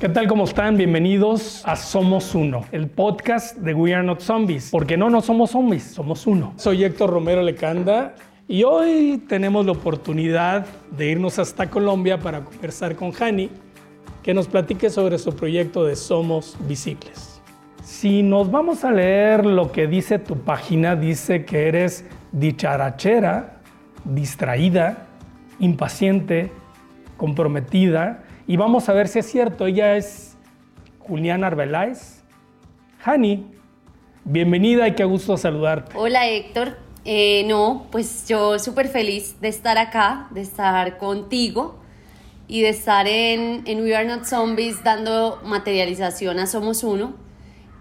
¿Qué 0.00 0.08
tal? 0.08 0.28
¿Cómo 0.28 0.44
están? 0.44 0.78
Bienvenidos 0.78 1.60
a 1.66 1.76
Somos 1.76 2.34
Uno, 2.34 2.64
el 2.72 2.88
podcast 2.88 3.58
de 3.58 3.74
We 3.74 3.94
Are 3.94 4.02
Not 4.02 4.22
Zombies. 4.22 4.70
Porque 4.70 4.96
no, 4.96 5.10
no 5.10 5.20
somos 5.20 5.50
zombies, 5.50 5.82
somos 5.82 6.26
uno. 6.26 6.54
Soy 6.56 6.84
Héctor 6.84 7.10
Romero 7.10 7.42
Lecanda 7.42 8.14
y 8.48 8.62
hoy 8.62 9.22
tenemos 9.28 9.66
la 9.66 9.72
oportunidad 9.72 10.64
de 10.96 11.10
irnos 11.10 11.38
hasta 11.38 11.68
Colombia 11.68 12.18
para 12.18 12.42
conversar 12.42 12.96
con 12.96 13.12
Hani, 13.12 13.50
que 14.22 14.32
nos 14.32 14.48
platique 14.48 14.88
sobre 14.88 15.18
su 15.18 15.36
proyecto 15.36 15.84
de 15.84 15.94
Somos 15.96 16.56
Visibles. 16.66 17.42
Si 17.84 18.22
nos 18.22 18.50
vamos 18.50 18.84
a 18.84 18.92
leer 18.92 19.44
lo 19.44 19.70
que 19.70 19.86
dice 19.86 20.18
tu 20.18 20.38
página, 20.38 20.96
dice 20.96 21.44
que 21.44 21.68
eres 21.68 22.06
dicharachera, 22.32 23.60
distraída, 24.06 25.08
impaciente, 25.58 26.50
comprometida 27.18 28.24
y 28.50 28.56
vamos 28.56 28.88
a 28.88 28.92
ver 28.92 29.06
si 29.06 29.20
es 29.20 29.30
cierto. 29.30 29.66
Ella 29.66 29.96
es 29.96 30.36
Juliana 30.98 31.46
Arbeláez. 31.46 32.24
Hani, 33.04 33.46
bienvenida 34.24 34.88
y 34.88 34.96
qué 34.96 35.04
gusto 35.04 35.36
saludarte. 35.36 35.96
Hola 35.96 36.28
Héctor. 36.28 36.76
Eh, 37.04 37.44
no, 37.46 37.86
pues 37.92 38.26
yo 38.26 38.58
súper 38.58 38.88
feliz 38.88 39.40
de 39.40 39.46
estar 39.46 39.78
acá, 39.78 40.26
de 40.32 40.40
estar 40.40 40.98
contigo 40.98 41.78
y 42.48 42.62
de 42.62 42.70
estar 42.70 43.06
en, 43.06 43.62
en 43.66 43.84
We 43.84 43.94
Are 43.94 44.04
Not 44.04 44.24
Zombies 44.24 44.82
dando 44.82 45.40
materialización 45.44 46.40
a 46.40 46.48
Somos 46.48 46.82
Uno, 46.82 47.14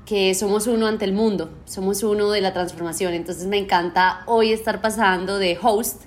que 0.06 0.36
somos 0.36 0.68
uno 0.68 0.86
ante 0.86 1.04
el 1.04 1.14
mundo, 1.14 1.50
somos 1.66 2.04
uno 2.04 2.30
de 2.30 2.42
la 2.42 2.54
transformación. 2.54 3.16
Entonces 3.16 3.48
me 3.48 3.58
encanta 3.58 4.22
hoy 4.28 4.54
estar 4.54 4.82
pasando 4.82 5.40
de 5.40 5.58
host 5.60 6.04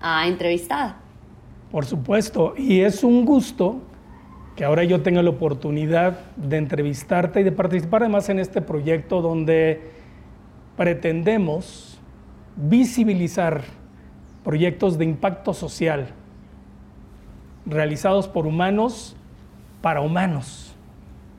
a 0.00 0.28
entrevistada. 0.28 0.99
Por 1.70 1.86
supuesto, 1.86 2.54
y 2.56 2.80
es 2.80 3.04
un 3.04 3.24
gusto 3.24 3.80
que 4.56 4.64
ahora 4.64 4.84
yo 4.84 5.02
tenga 5.02 5.22
la 5.22 5.30
oportunidad 5.30 6.18
de 6.36 6.56
entrevistarte 6.56 7.40
y 7.40 7.44
de 7.44 7.52
participar 7.52 8.02
además 8.02 8.28
en 8.28 8.40
este 8.40 8.60
proyecto 8.60 9.22
donde 9.22 9.80
pretendemos 10.76 11.98
visibilizar 12.56 13.62
proyectos 14.42 14.98
de 14.98 15.04
impacto 15.04 15.54
social 15.54 16.08
realizados 17.66 18.26
por 18.26 18.46
humanos 18.46 19.16
para 19.80 20.00
humanos. 20.00 20.74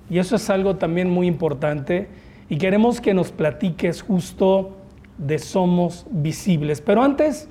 Y 0.10 0.20
eso 0.20 0.38
es 0.38 0.50
algo 0.50 0.78
también 0.78 1.10
muy 1.10 1.28
importante 1.28 2.08
y 2.50 2.58
queremos 2.58 3.02
que 3.02 3.14
nos 3.14 3.32
platiques 3.32 4.02
justo 4.02 4.78
de 5.18 5.40
Somos 5.40 6.06
Visibles. 6.10 6.82
Pero 6.82 7.04
antes, 7.04 7.48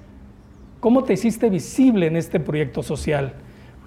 ¿Cómo 0.81 1.05
te 1.05 1.13
hiciste 1.13 1.51
visible 1.51 2.07
en 2.07 2.17
este 2.17 2.41
proyecto 2.41 2.83
social? 2.83 3.35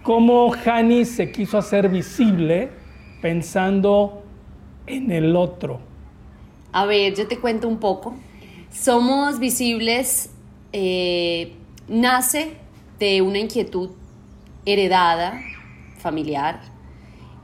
¿Cómo 0.04 0.54
Hani 0.54 1.06
se 1.06 1.32
quiso 1.32 1.58
hacer 1.58 1.90
visible 1.90 2.70
pensando 3.20 4.22
en 4.86 5.10
el 5.12 5.36
otro? 5.36 5.80
A 6.72 6.86
ver, 6.86 7.16
yo 7.16 7.28
te 7.28 7.40
cuento 7.40 7.68
un 7.68 7.80
poco. 7.80 8.16
Somos 8.70 9.40
visibles, 9.40 10.30
eh, 10.72 11.54
nace 11.88 12.58
de 13.00 13.24
una 13.24 13.40
inquietud 13.40 13.90
heredada, 14.64 15.42
familiar, 15.98 16.62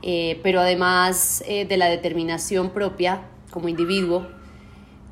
eh, 0.02 0.38
pero 0.44 0.60
además 0.60 1.42
eh, 1.48 1.64
de 1.64 1.76
la 1.76 1.86
determinación 1.86 2.70
propia 2.70 3.22
como 3.50 3.68
individuo 3.68 4.28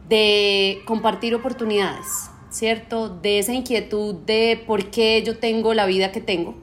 de 0.08 0.78
compartir 0.86 1.34
oportunidades 1.34 2.30
¿cierto? 2.50 3.08
De 3.08 3.38
esa 3.38 3.52
inquietud 3.52 4.14
de 4.14 4.62
por 4.66 4.90
qué 4.90 5.22
yo 5.24 5.38
tengo 5.38 5.74
la 5.74 5.86
vida 5.86 6.12
que 6.12 6.20
tengo, 6.20 6.56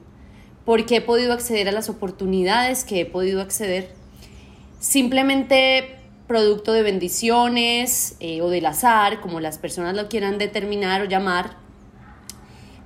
por 0.64 0.86
qué 0.86 0.96
he 0.96 1.00
podido 1.00 1.32
acceder 1.32 1.68
a 1.68 1.72
las 1.72 1.88
oportunidades 1.88 2.84
que 2.84 3.00
he 3.00 3.06
podido 3.06 3.40
acceder, 3.40 3.90
simplemente 4.80 5.96
producto 6.26 6.72
de 6.72 6.82
bendiciones 6.82 8.16
eh, 8.20 8.40
o 8.42 8.50
del 8.50 8.66
azar, 8.66 9.20
como 9.20 9.40
las 9.40 9.58
personas 9.58 9.94
lo 9.94 10.08
quieran 10.08 10.38
determinar 10.38 11.02
o 11.02 11.04
llamar, 11.04 11.56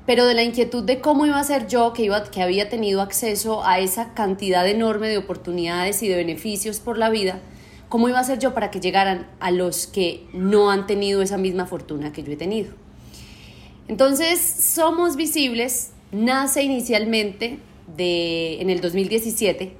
pero 0.06 0.26
de 0.26 0.34
la 0.34 0.42
inquietud 0.42 0.82
de 0.82 1.00
cómo 1.00 1.24
iba 1.24 1.38
a 1.38 1.44
ser 1.44 1.68
yo 1.68 1.92
que, 1.92 2.02
iba, 2.02 2.24
que 2.24 2.42
había 2.42 2.68
tenido 2.68 3.00
acceso 3.00 3.64
a 3.64 3.78
esa 3.78 4.12
cantidad 4.12 4.66
enorme 4.68 5.08
de 5.08 5.18
oportunidades 5.18 6.02
y 6.02 6.08
de 6.08 6.16
beneficios 6.16 6.80
por 6.80 6.98
la 6.98 7.10
vida, 7.10 7.38
cómo 7.88 8.08
iba 8.08 8.18
a 8.18 8.24
ser 8.24 8.38
yo 8.38 8.52
para 8.52 8.70
que 8.70 8.80
llegaran 8.80 9.28
a 9.40 9.50
los 9.50 9.86
que 9.86 10.26
no 10.32 10.70
han 10.70 10.86
tenido 10.86 11.22
esa 11.22 11.38
misma 11.38 11.66
fortuna 11.66 12.12
que 12.12 12.22
yo 12.22 12.32
he 12.32 12.36
tenido. 12.36 12.74
Entonces, 13.90 14.40
Somos 14.40 15.16
Visibles 15.16 15.90
nace 16.12 16.62
inicialmente 16.62 17.58
de, 17.96 18.62
en 18.62 18.70
el 18.70 18.80
2017, 18.80 19.72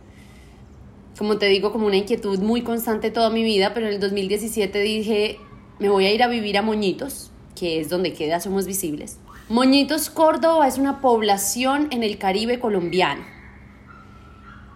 como 1.17 1.39
te 1.39 1.47
digo, 1.47 1.71
como 1.71 1.87
una 1.87 1.95
inquietud 1.95 2.41
muy 2.41 2.63
constante 2.63 3.13
toda 3.13 3.31
mi 3.31 3.45
vida, 3.45 3.73
pero 3.73 3.87
en 3.87 3.93
el 3.93 4.01
2017 4.01 4.81
dije, 4.81 5.39
me 5.79 5.91
voy 5.91 6.07
a 6.07 6.13
ir 6.13 6.25
a 6.25 6.27
vivir 6.27 6.59
a 6.59 6.63
Moñitos, 6.63 7.31
que 7.55 7.79
es 7.79 7.89
donde 7.89 8.13
queda 8.13 8.41
Somos 8.41 8.67
Visibles. 8.67 9.19
Moñitos, 9.49 10.11
Córdoba 10.11 10.67
es 10.67 10.77
una 10.77 11.01
población 11.01 11.87
en 11.93 12.03
el 12.03 12.19
Caribe 12.19 12.59
colombiano, 12.59 13.23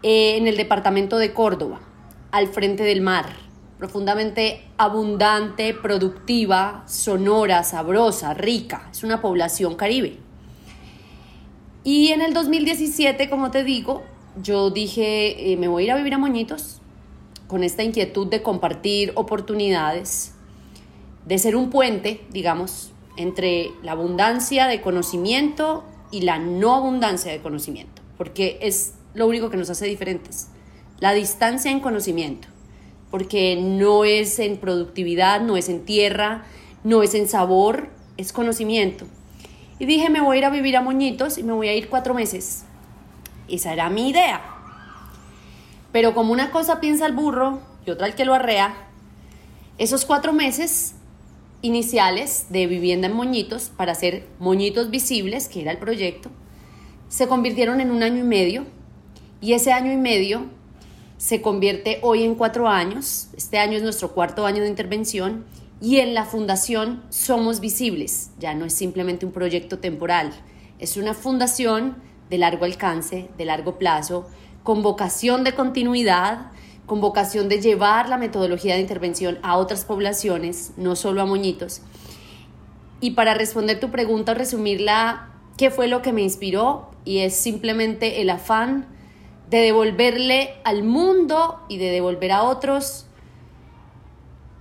eh, 0.05 0.37
en 0.37 0.47
el 0.47 0.56
departamento 0.56 1.19
de 1.19 1.33
Córdoba, 1.33 1.81
al 2.31 2.47
frente 2.47 2.84
del 2.84 3.01
mar 3.01 3.34
profundamente 3.79 4.65
abundante, 4.79 5.75
productiva, 5.75 6.85
sonora, 6.87 7.65
sabrosa, 7.65 8.35
rica. 8.35 8.89
Es 8.91 9.03
una 9.03 9.21
población 9.21 9.75
caribe. 9.75 10.19
Y 11.83 12.09
en 12.09 12.23
el 12.23 12.33
2017, 12.33 13.29
como 13.29 13.51
te 13.51 13.65
digo, 13.65 14.03
yo 14.43 14.71
dije, 14.71 15.53
eh, 15.53 15.57
me 15.57 15.69
voy 15.69 15.83
a 15.83 15.87
ir 15.87 15.93
a 15.93 15.97
vivir 15.97 16.15
a 16.15 16.19
Moñitos 16.19 16.81
con 17.47 17.63
esta 17.63 17.83
inquietud 17.83 18.27
de 18.27 18.43
compartir 18.43 19.13
oportunidades, 19.17 20.34
de 21.27 21.39
ser 21.39 21.57
un 21.57 21.71
puente, 21.71 22.25
digamos, 22.31 22.91
entre 23.17 23.71
la 23.83 23.93
abundancia 23.93 24.67
de 24.67 24.81
conocimiento 24.81 25.84
y 26.11 26.23
la 26.23 26.39
no 26.39 26.75
abundancia 26.75 27.31
de 27.33 27.41
conocimiento, 27.41 28.03
porque 28.17 28.59
es 28.63 28.95
lo 29.15 29.27
único 29.27 29.51
que 29.51 29.57
nos 29.57 29.71
hace 29.71 29.87
diferentes, 29.87 30.49
la 31.01 31.13
distancia 31.13 31.71
en 31.71 31.81
conocimiento 31.81 32.49
porque 33.15 33.55
no 33.55 34.05
es 34.05 34.41
en 34.41 34.57
productividad, 34.57 35.41
no 35.41 35.57
es 35.57 35.69
en 35.69 35.85
tierra, 35.85 36.47
no 36.83 37.05
es 37.05 37.15
en 37.15 37.29
sabor, 37.29 37.89
es 38.17 38.33
conocimiento. 38.33 39.07
Y 39.79 39.87
dije, 39.87 40.11
me 40.11 40.21
voy 40.21 40.35
a 40.35 40.39
ir 40.41 40.45
a 40.47 40.51
vivir 40.51 40.77
a 40.77 40.81
Moñitos 40.81 41.39
y 41.39 41.45
me 41.45 41.53
voy 41.53 41.69
a 41.69 41.75
ir 41.77 41.89
cuatro 41.89 42.13
meses. 42.13 42.65
Esa 43.47 43.73
era 43.73 43.89
mi 43.89 44.09
idea. 44.09 44.43
Pero 45.93 46.13
como 46.13 46.33
una 46.33 46.51
cosa 46.51 46.81
piensa 46.81 47.07
el 47.07 47.13
burro 47.13 47.61
y 47.87 47.93
otra 47.93 48.09
el 48.09 48.17
que 48.17 48.25
lo 48.25 48.35
arrea, 48.35 48.75
esos 49.79 50.05
cuatro 50.05 50.33
meses 50.33 50.97
iniciales 51.63 52.47
de 52.49 52.67
vivienda 52.67 53.07
en 53.07 53.15
Moñitos 53.15 53.71
para 53.77 53.93
hacer 53.93 54.27
Moñitos 54.41 54.91
visibles, 54.91 55.47
que 55.47 55.61
era 55.61 55.71
el 55.71 55.79
proyecto, 55.79 56.31
se 57.09 57.29
convirtieron 57.29 57.81
en 57.81 57.93
un 57.93 58.03
año 58.03 58.25
y 58.25 58.27
medio. 58.27 58.65
Y 59.41 59.53
ese 59.53 59.71
año 59.71 59.93
y 59.93 59.99
medio 59.99 60.47
se 61.19 61.41
convierte 61.41 61.99
hoy 62.03 62.25
en 62.25 62.35
cuatro 62.35 62.69
años. 62.69 63.29
Este 63.37 63.59
año 63.59 63.77
es 63.77 63.83
nuestro 63.83 64.13
cuarto 64.13 64.47
año 64.47 64.63
de 64.63 64.69
intervención 64.69 65.45
y 65.81 65.99
en 65.99 66.15
la 66.15 66.25
fundación 66.25 67.03
somos 67.11 67.61
visibles. 67.61 68.31
Ya 68.39 68.55
no 68.55 68.65
es 68.65 68.75
simplemente 68.75 69.27
un 69.27 69.33
proyecto 69.33 69.79
temporal, 69.79 70.33
es 70.79 70.97
una 70.97 71.15
fundación 71.15 71.97
de 72.31 72.39
largo 72.39 72.65
alcance, 72.65 73.29
de 73.37 73.45
largo 73.45 73.79
plazo, 73.79 74.29
con 74.63 74.83
vocación 74.83 75.45
de 75.45 75.55
continuidad, 75.55 76.51
con 76.87 77.01
vocación 77.01 77.49
de 77.49 77.61
llevar 77.61 78.09
la 78.09 78.19
metodología 78.19 78.75
de 78.75 78.81
intervención 78.81 79.39
a 79.43 79.57
otras 79.57 79.85
poblaciones, 79.85 80.73
no 80.77 80.97
solo 80.97 81.23
a 81.23 81.27
moñitos. 81.27 81.83
Y 83.01 83.13
para 83.13 83.35
responder 83.35 83.81
tu 83.81 83.91
pregunta 83.91 84.33
o 84.33 84.35
resumirla, 84.35 85.31
¿qué 85.57 85.71
fue 85.71 85.89
lo 85.89 86.03
que 86.03 86.13
me 86.13 86.23
inspiró? 86.23 86.91
Y 87.05 87.19
es 87.19 87.37
simplemente 87.37 88.23
el 88.23 88.31
afán 88.31 88.87
de 89.50 89.59
devolverle 89.59 90.54
al 90.65 90.83
mundo 90.83 91.60
y 91.69 91.78
de 91.78 91.91
devolver 91.91 92.33
a 92.33 92.42
otros 92.42 93.07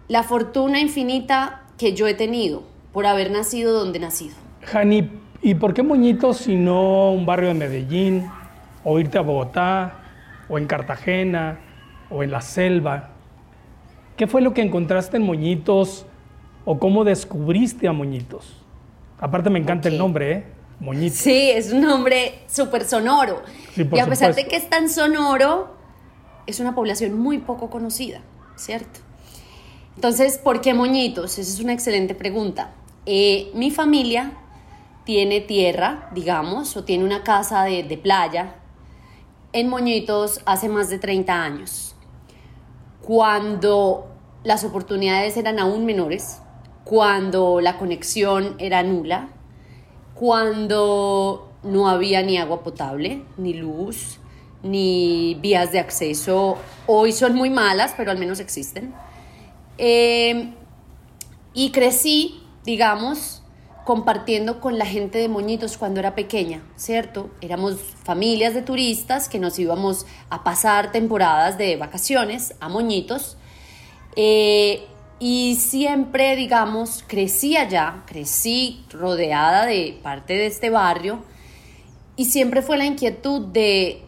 la 0.08 0.24
fortuna 0.24 0.80
infinita 0.80 1.64
que 1.78 1.94
yo 1.94 2.08
he 2.08 2.14
tenido 2.14 2.64
por 2.92 3.06
haber 3.06 3.32
nacido 3.32 3.74
donde 3.74 3.98
he 3.98 4.02
nacido. 4.02 4.36
Jani, 4.62 5.10
¿y 5.42 5.56
por 5.56 5.74
qué 5.74 5.84
Moñitos 5.84 6.38
si 6.38 6.56
no 6.56 7.12
un 7.12 7.26
barrio 7.26 7.50
de 7.50 7.56
Medellín, 7.56 8.30
o 8.84 9.00
irte 9.00 9.18
a 9.18 9.22
Bogotá, 9.22 10.00
o 10.50 10.58
en 10.58 10.68
Cartagena, 10.68 11.60
o 12.10 12.24
en 12.24 12.32
la 12.32 12.42
selva? 12.42 13.10
¿Qué 14.16 14.28
fue 14.28 14.42
lo 14.42 14.54
que 14.54 14.62
encontraste 14.62 15.18
en 15.18 15.24
Moñitos 15.24 16.06
o 16.66 16.78
cómo 16.78 17.04
descubriste 17.04 17.88
a 17.88 17.94
Moñitos? 17.94 18.64
Aparte 19.20 19.50
me 19.50 19.60
encanta 19.60 19.90
el 19.90 19.98
nombre, 19.98 20.32
¿eh? 20.32 20.44
Moñitos. 20.84 21.20
Sí, 21.20 21.50
es 21.50 21.72
un 21.72 21.82
nombre 21.82 22.40
súper 22.48 22.86
sonoro. 22.86 23.42
y 23.76 24.00
a 24.00 24.06
pesar 24.06 24.36
de 24.36 24.48
que 24.48 24.58
es 24.58 24.70
tan 24.70 24.90
sonoro, 24.90 25.76
es 26.46 26.60
una 26.60 26.76
población 26.76 27.18
muy 27.18 27.38
poco 27.38 27.70
conocida, 27.70 28.22
¿cierto? 28.58 29.00
Entonces, 29.96 30.38
¿por 30.38 30.60
qué 30.60 30.74
Moñitos? 30.74 31.40
Esa 31.40 31.50
es 31.54 31.60
una 31.60 31.72
excelente 31.72 32.16
pregunta. 32.16 32.72
Eh, 33.06 33.50
mi 33.54 33.72
familia 33.72 34.34
tiene 35.06 35.40
tierra, 35.40 36.10
digamos, 36.14 36.76
o 36.76 36.84
tiene 36.84 37.06
una 37.06 37.24
casa 37.24 37.64
de, 37.64 37.84
de 37.84 37.98
playa 37.98 38.56
en 39.54 39.70
Moñitos 39.70 40.42
hace 40.46 40.68
más 40.68 40.90
de 40.90 40.98
30 40.98 41.44
años, 41.44 41.96
cuando 43.02 44.08
las 44.44 44.64
oportunidades 44.64 45.38
eran 45.38 45.60
aún 45.60 45.86
menores, 45.86 46.40
cuando 46.84 47.62
la 47.62 47.78
conexión 47.78 48.56
era 48.58 48.82
nula, 48.84 49.30
cuando 50.14 51.52
no 51.64 51.88
había 51.88 52.22
ni 52.22 52.38
agua 52.38 52.64
potable, 52.64 53.24
ni 53.38 53.54
luz, 53.54 54.20
ni 54.62 55.36
vías 55.42 55.72
de 55.72 55.80
acceso. 55.80 56.58
Hoy 56.88 57.12
son 57.12 57.36
muy 57.36 57.50
malas, 57.50 57.94
pero 57.96 58.12
al 58.12 58.18
menos 58.18 58.40
existen. 58.40 58.94
Eh, 59.78 60.54
y 61.54 61.72
crecí, 61.72 62.42
digamos, 62.64 63.44
compartiendo 63.86 64.62
con 64.62 64.78
la 64.78 64.86
gente 64.86 65.18
de 65.18 65.28
Moñitos 65.28 65.78
cuando 65.78 66.00
era 66.00 66.16
pequeña, 66.16 66.64
¿cierto? 66.78 67.30
Éramos 67.42 67.76
familias 68.04 68.54
de 68.54 68.62
turistas 68.62 69.28
que 69.28 69.40
nos 69.40 69.60
íbamos 69.60 70.06
a 70.30 70.44
pasar 70.44 70.92
temporadas 70.92 71.58
de 71.58 71.76
vacaciones 71.76 72.56
a 72.60 72.70
Moñitos. 72.70 73.38
Eh, 74.16 74.88
y 75.26 75.56
siempre, 75.56 76.36
digamos, 76.36 77.02
crecí 77.08 77.56
allá, 77.56 78.04
crecí 78.06 78.84
rodeada 78.92 79.66
de 79.66 79.98
parte 80.04 80.34
de 80.34 80.48
este 80.48 80.70
barrio 80.70 81.24
y 82.18 82.26
siempre 82.26 82.62
fue 82.62 82.76
la 82.76 82.84
inquietud 82.84 83.48
de 83.48 84.04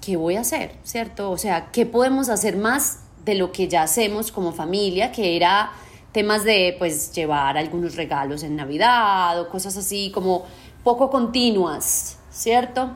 qué 0.00 0.16
voy 0.16 0.36
a 0.36 0.40
hacer, 0.40 0.72
¿cierto? 0.84 1.30
O 1.30 1.36
sea, 1.36 1.70
¿qué 1.70 1.84
podemos 1.84 2.30
hacer 2.30 2.56
más 2.56 3.00
de 3.26 3.34
lo 3.34 3.52
que 3.52 3.68
ya 3.68 3.82
hacemos 3.82 4.32
como 4.32 4.52
familia, 4.52 5.12
que 5.12 5.36
era 5.36 5.70
temas 6.12 6.44
de 6.44 6.76
pues 6.78 7.12
llevar 7.12 7.58
algunos 7.58 7.94
regalos 7.96 8.42
en 8.42 8.56
Navidad 8.56 9.38
o 9.38 9.50
cosas 9.50 9.76
así 9.76 10.10
como 10.14 10.46
poco 10.82 11.10
continuas, 11.10 12.16
¿cierto? 12.30 12.92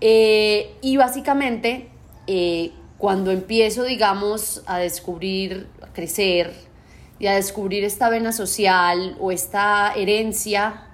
Eh, 0.00 0.74
y 0.82 0.96
básicamente 0.96 1.90
eh, 2.26 2.72
cuando 3.00 3.30
empiezo, 3.30 3.84
digamos, 3.84 4.62
a 4.66 4.76
descubrir, 4.76 5.68
a 5.80 5.86
crecer 5.86 6.52
y 7.18 7.28
a 7.28 7.34
descubrir 7.34 7.82
esta 7.82 8.10
vena 8.10 8.30
social 8.30 9.16
o 9.18 9.32
esta 9.32 9.94
herencia 9.96 10.86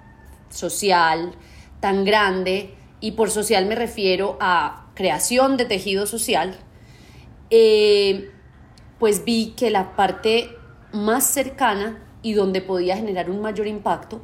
social 0.49 1.35
tan 1.81 2.05
grande, 2.05 2.73
y 3.01 3.11
por 3.11 3.29
social 3.29 3.65
me 3.65 3.75
refiero 3.75 4.37
a 4.39 4.87
creación 4.95 5.57
de 5.57 5.65
tejido 5.65 6.07
social, 6.07 6.55
eh, 7.49 8.31
pues 8.99 9.25
vi 9.25 9.53
que 9.57 9.69
la 9.69 9.97
parte 9.97 10.49
más 10.93 11.25
cercana 11.25 12.01
y 12.21 12.33
donde 12.33 12.61
podía 12.61 12.95
generar 12.95 13.29
un 13.29 13.41
mayor 13.41 13.67
impacto 13.67 14.21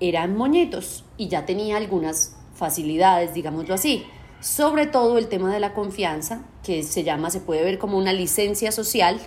eran 0.00 0.36
moñetos 0.36 1.06
y 1.16 1.28
ya 1.28 1.46
tenía 1.46 1.78
algunas 1.78 2.36
facilidades, 2.54 3.32
digámoslo 3.32 3.74
así. 3.74 4.04
Sobre 4.40 4.86
todo 4.86 5.18
el 5.18 5.28
tema 5.28 5.52
de 5.52 5.60
la 5.60 5.74
confianza, 5.74 6.42
que 6.62 6.82
se 6.82 7.04
llama, 7.04 7.30
se 7.30 7.40
puede 7.40 7.62
ver 7.62 7.78
como 7.78 7.98
una 7.98 8.12
licencia 8.12 8.72
social 8.72 9.20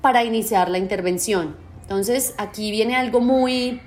para 0.00 0.24
iniciar 0.24 0.70
la 0.70 0.78
intervención. 0.78 1.56
Entonces, 1.82 2.34
aquí 2.38 2.70
viene 2.70 2.96
algo 2.96 3.20
muy, 3.20 3.80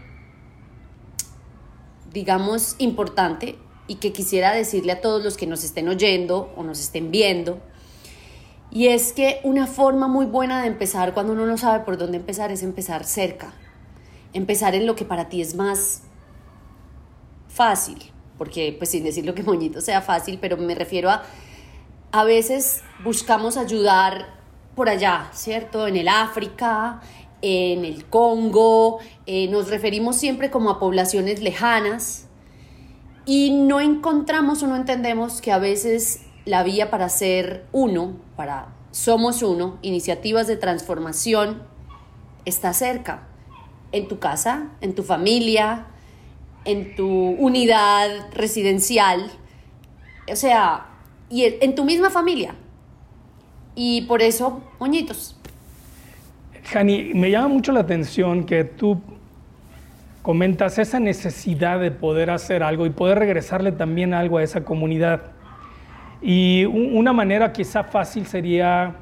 digamos, 2.11 2.75
importante 2.79 3.57
y 3.87 3.95
que 3.95 4.11
quisiera 4.11 4.51
decirle 4.51 4.91
a 4.91 5.01
todos 5.01 5.23
los 5.23 5.37
que 5.37 5.47
nos 5.47 5.63
estén 5.63 5.87
oyendo 5.87 6.53
o 6.55 6.63
nos 6.63 6.79
estén 6.79 7.11
viendo 7.11 7.61
y 8.69 8.87
es 8.87 9.13
que 9.13 9.39
una 9.43 9.65
forma 9.65 10.07
muy 10.07 10.25
buena 10.25 10.61
de 10.61 10.67
empezar 10.67 11.13
cuando 11.13 11.33
uno 11.33 11.45
no 11.45 11.57
sabe 11.57 11.83
por 11.85 11.97
dónde 11.97 12.17
empezar 12.17 12.51
es 12.51 12.63
empezar 12.63 13.05
cerca. 13.05 13.53
Empezar 14.33 14.75
en 14.75 14.85
lo 14.85 14.95
que 14.95 15.05
para 15.05 15.29
ti 15.29 15.41
es 15.41 15.55
más 15.55 16.03
fácil. 17.47 18.11
Porque, 18.38 18.75
pues 18.78 18.92
sin 18.92 19.04
decir 19.04 19.25
lo 19.25 19.34
que 19.34 19.44
moñito 19.44 19.81
sea 19.81 20.01
fácil, 20.01 20.38
pero 20.39 20.57
me 20.57 20.75
refiero 20.75 21.10
a, 21.10 21.24
a 22.12 22.24
veces 22.24 22.84
buscamos 23.04 23.57
ayudar 23.57 24.38
por 24.75 24.89
allá, 24.89 25.30
¿cierto? 25.34 25.88
En 25.88 25.95
el 25.95 26.07
África, 26.07 27.01
en 27.42 27.86
el 27.86 28.06
Congo, 28.06 29.00
eh, 29.25 29.48
nos 29.48 29.69
referimos 29.69 30.16
siempre 30.16 30.50
como 30.50 30.69
a 30.69 30.80
poblaciones 30.80 31.42
lejanas 31.42 32.28
y 33.25 33.51
no 33.51 33.80
encontramos 33.81 34.63
o 34.63 34.68
no 34.68 34.75
entendemos 34.75 35.42
que 35.42 35.51
a 35.51 35.60
veces 35.60 36.22
la 36.45 36.63
vía 36.63 36.89
para 36.89 37.10
ser 37.10 37.66
uno, 37.72 38.16
para 38.36 38.74
Somos 38.92 39.44
Uno, 39.44 39.78
iniciativas 39.81 40.48
de 40.48 40.56
transformación, 40.56 41.63
está 42.45 42.74
cerca, 42.74 43.28
en 43.92 44.07
tu 44.07 44.18
casa, 44.19 44.69
en 44.81 44.95
tu 44.95 45.04
familia, 45.04 45.88
en 46.67 46.95
tu 46.95 47.07
unidad 47.07 48.09
residencial, 48.33 49.31
o 50.31 50.35
sea, 50.35 50.85
y 51.29 51.45
en 51.61 51.73
tu 51.75 51.85
misma 51.85 52.09
familia. 52.09 52.55
Y 53.73 54.01
por 54.01 54.21
eso, 54.21 54.61
moñitos. 54.79 55.35
Jani, 56.65 57.13
me 57.13 57.31
llama 57.31 57.47
mucho 57.47 57.71
la 57.71 57.79
atención 57.79 58.43
que 58.43 58.65
tú 58.65 59.01
comentas 60.21 60.77
esa 60.77 60.99
necesidad 60.99 61.79
de 61.79 61.91
poder 61.91 62.29
hacer 62.29 62.61
algo 62.61 62.85
y 62.85 62.89
poder 62.89 63.19
regresarle 63.19 63.71
también 63.71 64.13
algo 64.13 64.39
a 64.39 64.43
esa 64.43 64.65
comunidad. 64.65 65.21
Y 66.21 66.65
una 66.65 67.13
manera 67.13 67.53
quizá 67.53 67.85
fácil 67.85 68.25
sería, 68.25 68.95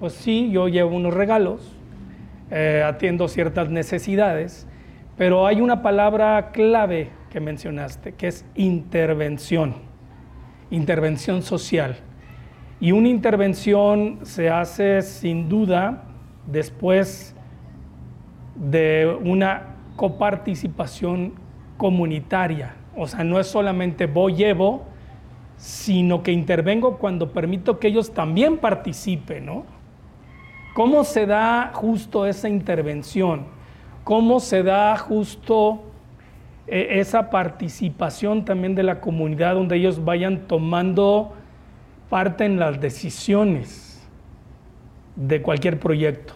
pues 0.00 0.14
sí, 0.14 0.50
yo 0.50 0.66
llevo 0.66 0.96
unos 0.96 1.14
regalos, 1.14 1.60
eh, 2.50 2.82
atiendo 2.84 3.28
ciertas 3.28 3.70
necesidades, 3.70 4.66
pero 5.20 5.46
hay 5.46 5.60
una 5.60 5.82
palabra 5.82 6.50
clave 6.50 7.10
que 7.28 7.40
mencionaste, 7.40 8.14
que 8.14 8.28
es 8.28 8.46
intervención, 8.54 9.74
intervención 10.70 11.42
social. 11.42 11.98
Y 12.80 12.92
una 12.92 13.08
intervención 13.08 14.20
se 14.22 14.48
hace 14.48 15.02
sin 15.02 15.46
duda 15.46 16.04
después 16.46 17.36
de 18.54 19.14
una 19.22 19.74
coparticipación 19.94 21.34
comunitaria. 21.76 22.76
O 22.96 23.06
sea, 23.06 23.22
no 23.22 23.38
es 23.38 23.46
solamente 23.46 24.06
voy, 24.06 24.36
llevo, 24.36 24.84
sino 25.58 26.22
que 26.22 26.32
intervengo 26.32 26.96
cuando 26.96 27.30
permito 27.30 27.78
que 27.78 27.88
ellos 27.88 28.14
también 28.14 28.56
participen, 28.56 29.44
¿no? 29.44 29.66
¿Cómo 30.72 31.04
se 31.04 31.26
da 31.26 31.72
justo 31.74 32.24
esa 32.24 32.48
intervención? 32.48 33.59
¿Cómo 34.04 34.40
se 34.40 34.62
da 34.62 34.96
justo 34.96 35.82
eh, 36.66 37.00
esa 37.00 37.30
participación 37.30 38.44
también 38.44 38.74
de 38.74 38.82
la 38.82 39.00
comunidad 39.00 39.54
donde 39.54 39.76
ellos 39.76 40.04
vayan 40.04 40.46
tomando 40.46 41.32
parte 42.08 42.44
en 42.44 42.58
las 42.58 42.80
decisiones 42.80 44.00
de 45.16 45.42
cualquier 45.42 45.78
proyecto? 45.78 46.34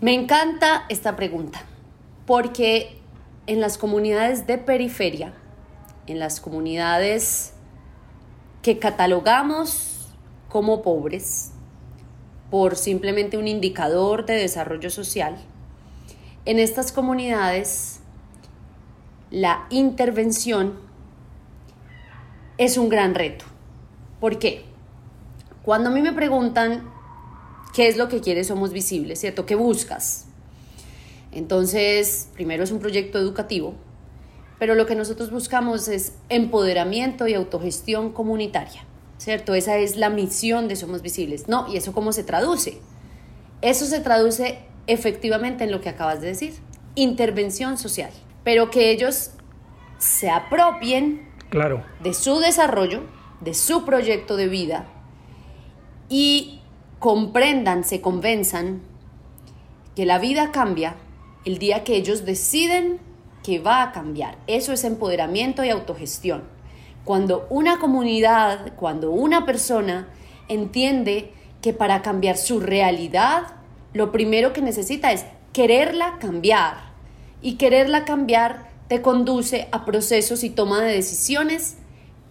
Me 0.00 0.14
encanta 0.14 0.84
esta 0.88 1.16
pregunta, 1.16 1.60
porque 2.26 2.98
en 3.46 3.60
las 3.60 3.78
comunidades 3.78 4.46
de 4.46 4.58
periferia, 4.58 5.32
en 6.06 6.18
las 6.18 6.40
comunidades 6.40 7.54
que 8.62 8.78
catalogamos 8.78 10.14
como 10.48 10.82
pobres 10.82 11.52
por 12.50 12.76
simplemente 12.76 13.36
un 13.36 13.48
indicador 13.48 14.26
de 14.26 14.34
desarrollo 14.34 14.90
social, 14.90 15.36
en 16.44 16.58
estas 16.58 16.92
comunidades 16.92 18.00
la 19.30 19.66
intervención 19.70 20.74
es 22.56 22.78
un 22.78 22.88
gran 22.88 23.14
reto. 23.14 23.44
¿Por 24.20 24.38
qué? 24.38 24.64
Cuando 25.62 25.90
a 25.90 25.92
mí 25.92 26.00
me 26.00 26.12
preguntan 26.12 26.90
qué 27.74 27.88
es 27.88 27.96
lo 27.96 28.08
que 28.08 28.20
quieres, 28.20 28.46
somos 28.46 28.72
visibles, 28.72 29.20
¿cierto? 29.20 29.44
¿Qué 29.44 29.54
buscas? 29.54 30.26
Entonces, 31.30 32.30
primero 32.34 32.64
es 32.64 32.72
un 32.72 32.78
proyecto 32.78 33.18
educativo, 33.18 33.74
pero 34.58 34.74
lo 34.74 34.86
que 34.86 34.94
nosotros 34.94 35.30
buscamos 35.30 35.86
es 35.88 36.14
empoderamiento 36.30 37.28
y 37.28 37.34
autogestión 37.34 38.12
comunitaria, 38.12 38.84
¿cierto? 39.18 39.54
Esa 39.54 39.76
es 39.76 39.96
la 39.96 40.10
misión 40.10 40.68
de 40.68 40.76
Somos 40.76 41.02
Visibles. 41.02 41.48
No, 41.48 41.66
¿y 41.68 41.76
eso 41.76 41.92
cómo 41.92 42.12
se 42.12 42.24
traduce? 42.24 42.80
Eso 43.60 43.86
se 43.86 44.00
traduce 44.00 44.60
efectivamente 44.86 45.64
en 45.64 45.70
lo 45.70 45.80
que 45.80 45.90
acabas 45.90 46.20
de 46.20 46.28
decir, 46.28 46.54
intervención 46.94 47.76
social, 47.76 48.10
pero 48.44 48.70
que 48.70 48.90
ellos 48.90 49.32
se 49.98 50.30
apropien 50.30 51.28
claro. 51.50 51.84
de 52.02 52.14
su 52.14 52.38
desarrollo, 52.38 53.02
de 53.40 53.54
su 53.54 53.84
proyecto 53.84 54.36
de 54.36 54.48
vida 54.48 54.86
y 56.08 56.60
comprendan, 56.98 57.84
se 57.84 58.00
convenzan 58.00 58.80
que 59.94 60.06
la 60.06 60.18
vida 60.18 60.52
cambia 60.52 60.96
el 61.44 61.58
día 61.58 61.84
que 61.84 61.96
ellos 61.96 62.24
deciden 62.24 63.00
que 63.42 63.58
va 63.58 63.82
a 63.82 63.92
cambiar. 63.92 64.38
Eso 64.46 64.72
es 64.72 64.84
empoderamiento 64.84 65.64
y 65.64 65.70
autogestión. 65.70 66.44
Cuando 67.08 67.46
una 67.48 67.78
comunidad, 67.78 68.74
cuando 68.76 69.10
una 69.12 69.46
persona 69.46 70.08
entiende 70.46 71.32
que 71.62 71.72
para 71.72 72.02
cambiar 72.02 72.36
su 72.36 72.60
realidad, 72.60 73.44
lo 73.94 74.12
primero 74.12 74.52
que 74.52 74.60
necesita 74.60 75.10
es 75.12 75.24
quererla 75.54 76.18
cambiar. 76.20 76.92
Y 77.40 77.54
quererla 77.54 78.04
cambiar 78.04 78.68
te 78.88 79.00
conduce 79.00 79.68
a 79.72 79.86
procesos 79.86 80.44
y 80.44 80.50
toma 80.50 80.82
de 80.82 80.92
decisiones 80.92 81.78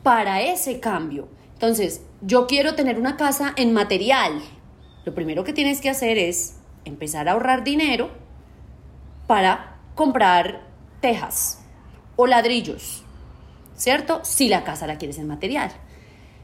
para 0.04 0.44
ese 0.44 0.80
cambio. 0.80 1.28
Entonces, 1.54 2.04
yo 2.22 2.46
quiero 2.46 2.76
tener 2.76 3.00
una 3.00 3.18
casa 3.18 3.54
en 3.56 3.74
material. 3.74 4.44
Lo 5.06 5.16
primero 5.16 5.44
que 5.44 5.54
tienes 5.54 5.82
que 5.82 5.90
hacer 5.90 6.20
es 6.20 6.58
empezar 6.86 7.28
a 7.28 7.32
ahorrar 7.32 7.64
dinero 7.64 8.12
para 9.26 9.80
comprar 9.96 10.68
tejas 11.02 11.64
o 12.16 12.28
ladrillos, 12.28 13.07
¿cierto? 13.78 14.20
Si 14.24 14.50
la 14.50 14.66
casa 14.66 14.88
la 14.88 14.98
quieres 14.98 15.18
en 15.20 15.28
material. 15.28 15.72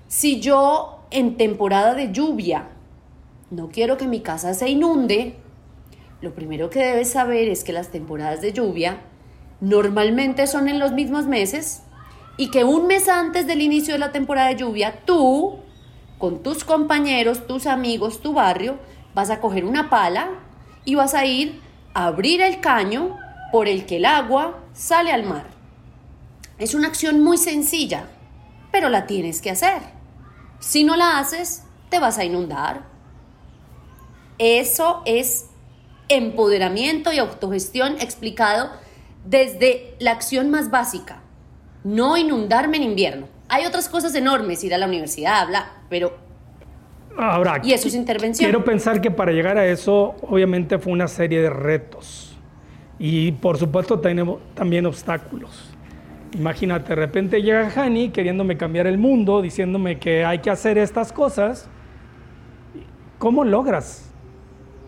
Si 0.08 0.40
yo 0.40 1.02
en 1.12 1.36
temporada 1.36 1.94
de 1.96 2.14
lluvia 2.14 2.70
no 3.52 3.70
quiero 3.70 3.98
que 3.98 4.08
mi 4.08 4.22
casa 4.22 4.54
se 4.54 4.70
inunde, 4.70 5.36
lo 6.22 6.34
primero 6.34 6.70
que 6.70 6.80
debes 6.80 7.12
saber 7.12 7.50
es 7.50 7.64
que 7.64 7.74
las 7.74 7.90
temporadas 7.90 8.42
de 8.42 8.54
lluvia 8.54 9.02
normalmente 9.60 10.48
son 10.48 10.68
en 10.70 10.80
los 10.80 10.92
mismos 10.92 11.26
meses 11.28 11.84
y 12.38 12.50
que 12.50 12.64
un 12.64 12.88
mes 12.88 13.10
antes 13.10 13.46
del 13.46 13.62
inicio 13.62 13.94
de 13.94 14.00
la 14.00 14.12
temporada 14.12 14.50
de 14.50 14.56
lluvia, 14.56 15.02
tú, 15.06 15.60
con 16.18 16.42
tus 16.42 16.64
compañeros, 16.64 17.46
tus 17.46 17.68
amigos, 17.68 18.22
tu 18.22 18.34
barrio, 18.34 18.78
vas 19.14 19.30
a 19.30 19.40
coger 19.40 19.66
una 19.66 19.90
pala 19.90 20.30
y 20.86 20.96
vas 20.96 21.14
a 21.14 21.26
ir 21.26 21.62
a 21.94 22.08
abrir 22.08 22.42
el 22.42 22.60
caño 22.60 23.18
por 23.52 23.68
el 23.68 23.86
que 23.86 23.98
el 23.98 24.06
agua 24.06 24.64
sale 24.74 25.12
al 25.12 25.24
mar. 25.24 25.53
Es 26.58 26.76
una 26.76 26.88
acción 26.88 27.22
muy 27.22 27.38
sencilla, 27.38 28.08
pero 28.72 28.90
la 28.90 29.06
tienes 29.06 29.42
que 29.42 29.52
hacer. 29.52 29.82
Si 30.60 30.84
no 30.84 30.96
la 30.96 31.20
haces, 31.20 31.64
te 31.90 32.00
vas 32.00 32.18
a 32.18 32.24
inundar. 32.24 32.84
Eso 34.38 35.02
es 35.06 35.48
empoderamiento 36.10 37.12
y 37.12 37.18
autogestión 37.18 37.96
explicado 38.00 38.70
desde 39.26 39.96
la 40.00 40.12
acción 40.12 40.52
más 40.52 40.70
básica, 40.70 41.22
no 41.84 42.18
inundarme 42.18 42.78
en 42.78 42.84
invierno. 42.84 43.28
Hay 43.50 43.66
otras 43.66 43.90
cosas 43.90 44.16
enormes, 44.16 44.64
ir 44.64 44.74
a 44.74 44.78
la 44.78 44.88
universidad, 44.88 45.42
habla, 45.42 45.72
pero... 45.90 46.18
Ahora, 47.18 47.62
y 47.64 47.74
eso 47.74 47.88
es 47.88 47.94
intervención. 47.94 48.50
Quiero 48.50 48.66
pensar 48.66 49.00
que 49.00 49.12
para 49.12 49.32
llegar 49.32 49.58
a 49.58 49.68
eso, 49.68 50.16
obviamente 50.24 50.80
fue 50.80 50.92
una 50.92 51.08
serie 51.08 51.42
de 51.42 51.50
retos. 51.50 52.36
Y 52.98 53.34
por 53.34 53.58
supuesto 53.58 54.00
tenemos 54.00 54.40
también 54.56 54.86
obstáculos. 54.86 55.73
Imagínate, 56.34 56.90
de 56.90 56.96
repente 56.96 57.42
llega 57.44 57.70
Hani 57.76 58.10
queriéndome 58.10 58.58
cambiar 58.58 58.88
el 58.88 58.98
mundo, 58.98 59.42
diciéndome 59.42 60.00
que 60.00 60.26
hay 60.26 60.40
que 60.40 60.50
hacer 60.50 60.80
estas 60.80 61.14
cosas. 61.14 61.70
¿Cómo 63.20 63.44
logras 63.44 64.12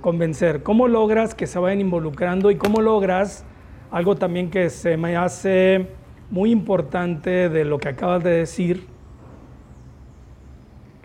convencer? 0.01 0.63
¿Cómo 0.63 0.87
logras 0.87 1.35
que 1.35 1.45
se 1.45 1.59
vayan 1.59 1.81
involucrando? 1.81 2.49
¿Y 2.49 2.55
cómo 2.55 2.81
logras 2.81 3.45
algo 3.91 4.15
también 4.15 4.49
que 4.49 4.71
se 4.71 4.97
me 4.97 5.15
hace 5.17 5.87
muy 6.31 6.51
importante 6.51 7.49
de 7.49 7.63
lo 7.63 7.77
que 7.77 7.89
acabas 7.89 8.23
de 8.23 8.31
decir? 8.31 8.87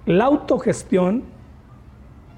La 0.06 0.24
autogestión 0.24 1.24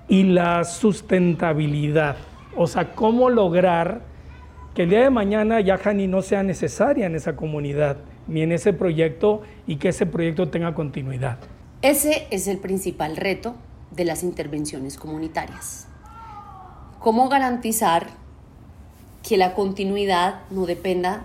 y 0.08 0.24
la 0.24 0.64
sustentabilidad. 0.64 2.16
O 2.56 2.66
sea, 2.66 2.94
cómo 2.94 3.30
lograr 3.30 4.11
que 4.74 4.84
el 4.84 4.90
día 4.90 5.00
de 5.00 5.10
mañana 5.10 5.60
ya 5.60 5.78
Hani 5.82 6.06
no 6.06 6.22
sea 6.22 6.42
necesaria 6.42 7.06
en 7.06 7.14
esa 7.14 7.36
comunidad 7.36 7.98
ni 8.26 8.42
en 8.42 8.52
ese 8.52 8.72
proyecto 8.72 9.42
y 9.66 9.76
que 9.76 9.88
ese 9.88 10.06
proyecto 10.06 10.48
tenga 10.48 10.74
continuidad. 10.74 11.38
Ese 11.82 12.26
es 12.30 12.46
el 12.46 12.58
principal 12.58 13.16
reto 13.16 13.54
de 13.90 14.04
las 14.04 14.22
intervenciones 14.22 14.96
comunitarias. 14.96 15.88
¿Cómo 17.00 17.28
garantizar 17.28 18.06
que 19.22 19.36
la 19.36 19.54
continuidad 19.54 20.42
no 20.50 20.64
dependa 20.64 21.24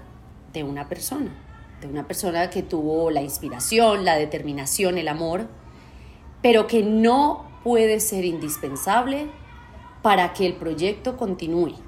de 0.51 0.63
una 0.63 0.89
persona? 0.89 1.31
De 1.79 1.87
una 1.87 2.07
persona 2.07 2.49
que 2.49 2.63
tuvo 2.63 3.11
la 3.11 3.21
inspiración, 3.21 4.03
la 4.03 4.17
determinación, 4.17 4.97
el 4.97 5.07
amor, 5.07 5.47
pero 6.41 6.67
que 6.67 6.83
no 6.83 7.45
puede 7.63 7.99
ser 7.99 8.25
indispensable 8.25 9.27
para 10.01 10.33
que 10.33 10.47
el 10.47 10.55
proyecto 10.55 11.15
continúe. 11.15 11.86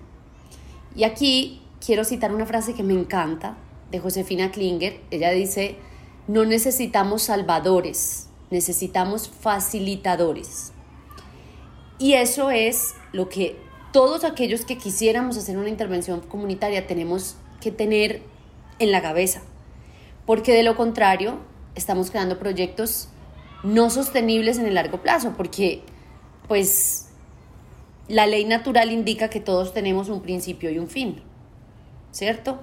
Y 1.00 1.06
aquí 1.06 1.62
quiero 1.80 2.04
citar 2.04 2.36
una 2.36 2.46
frase 2.46 2.74
que 2.74 2.84
me 2.84 2.94
encanta 2.94 3.56
de 3.90 4.00
Josefina 4.00 4.52
Klinger. 4.52 5.00
Ella 5.12 5.32
dice, 5.32 5.78
no 6.28 6.44
necesitamos 6.44 7.22
salvadores, 7.22 8.28
necesitamos 8.50 9.30
facilitadores. 9.30 10.74
Y 12.00 12.16
eso 12.16 12.52
es 12.52 12.96
lo 13.14 13.30
que 13.30 13.56
todos 13.94 14.26
aquellos 14.26 14.66
que 14.66 14.78
quisiéramos 14.78 15.38
hacer 15.38 15.58
una 15.58 15.70
intervención 15.70 16.20
comunitaria 16.20 16.86
tenemos 16.86 17.38
que 17.62 17.72
tener 17.72 18.22
en 18.80 18.92
la 18.92 19.02
cabeza. 19.02 19.42
Porque 20.26 20.52
de 20.52 20.64
lo 20.64 20.76
contrario, 20.76 21.38
estamos 21.76 22.12
creando 22.12 22.40
proyectos 22.40 23.08
no 23.64 23.90
sostenibles 23.90 24.58
en 24.58 24.66
el 24.66 24.74
largo 24.74 25.02
plazo, 25.02 25.34
porque 25.38 25.82
pues 26.50 27.09
la 28.10 28.26
ley 28.26 28.44
natural 28.44 28.92
indica 28.92 29.30
que 29.30 29.40
todos 29.40 29.74
tenemos 29.74 30.10
un 30.10 30.22
principio 30.22 30.72
y 30.72 30.80
un 30.80 30.88
fin, 30.88 31.22
¿cierto? 32.12 32.60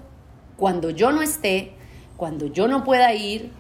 Cuando 0.57 0.91
yo 0.91 1.13
no 1.13 1.23
esté, 1.23 1.73
cuando 2.17 2.47
yo 2.47 2.67
no 2.67 2.83
pueda 2.83 3.15
ir, 3.15 3.53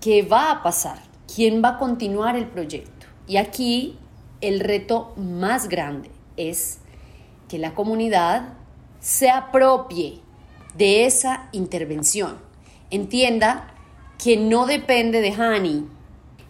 ¿qué 0.00 0.22
va 0.22 0.50
a 0.50 0.62
pasar? 0.62 0.98
¿Quién 1.34 1.64
va 1.64 1.70
a 1.70 1.78
continuar 1.78 2.36
el 2.36 2.46
proyecto? 2.46 3.06
Y 3.26 3.38
aquí 3.38 3.98
el 4.42 4.60
reto 4.60 5.14
más 5.16 5.68
grande 5.68 6.10
es 6.36 6.80
que 7.48 7.58
la 7.58 7.74
comunidad 7.74 8.52
se 9.00 9.30
apropie 9.30 10.20
de 10.76 11.06
esa 11.06 11.48
intervención. 11.52 12.36
Entienda 12.90 13.74
que 14.22 14.36
no 14.36 14.66
depende 14.66 15.22
de 15.22 15.32
Hani. 15.32 15.86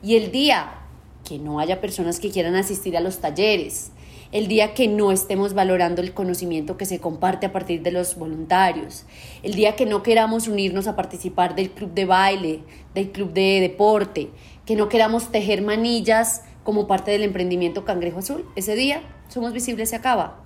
Y 0.03 0.17
el 0.17 0.33
día 0.33 0.81
que 1.25 1.39
no 1.39 1.61
haya 1.61 1.81
personas 1.81 2.19
que 2.19 2.31
quieran 2.31 2.57
asistir 2.57 2.97
a 2.97 3.01
los 3.01 3.19
talleres, 3.19 3.93
el 4.35 4.49
día 4.49 4.75
que 4.75 4.89
no 4.89 5.13
estemos 5.13 5.55
valorando 5.55 6.03
el 6.03 6.13
conocimiento 6.13 6.77
que 6.77 6.87
se 6.87 6.99
comparte 6.99 7.47
a 7.47 7.53
partir 7.53 7.83
de 7.83 7.93
los 7.93 8.17
voluntarios, 8.17 9.07
el 9.45 9.55
día 9.55 9.77
que 9.77 9.87
no 9.87 10.03
queramos 10.03 10.49
unirnos 10.49 10.89
a 10.89 10.97
participar 10.97 11.55
del 11.55 11.71
club 11.71 11.95
de 11.95 12.05
baile, 12.05 12.65
del 12.97 13.13
club 13.13 13.33
de 13.33 13.61
deporte, 13.61 14.31
que 14.67 14.75
no 14.75 14.89
queramos 14.89 15.31
tejer 15.31 15.63
manillas 15.63 16.43
como 16.65 16.89
parte 16.89 17.13
del 17.13 17.23
emprendimiento 17.23 17.85
Cangrejo 17.85 18.19
Azul, 18.19 18.45
ese 18.57 18.75
día 18.75 19.03
Somos 19.29 19.53
Visibles 19.53 19.91
se 19.91 19.97
acaba, 19.97 20.41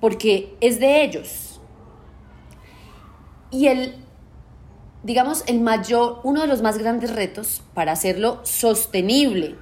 porque 0.00 0.54
es 0.60 0.78
de 0.78 1.02
ellos. 1.02 1.62
Y 3.50 3.68
el, 3.68 3.94
digamos, 5.02 5.44
el 5.46 5.60
mayor, 5.60 6.20
uno 6.24 6.42
de 6.42 6.46
los 6.46 6.60
más 6.60 6.76
grandes 6.76 7.14
retos 7.14 7.62
para 7.72 7.92
hacerlo 7.92 8.40
sostenible, 8.42 9.56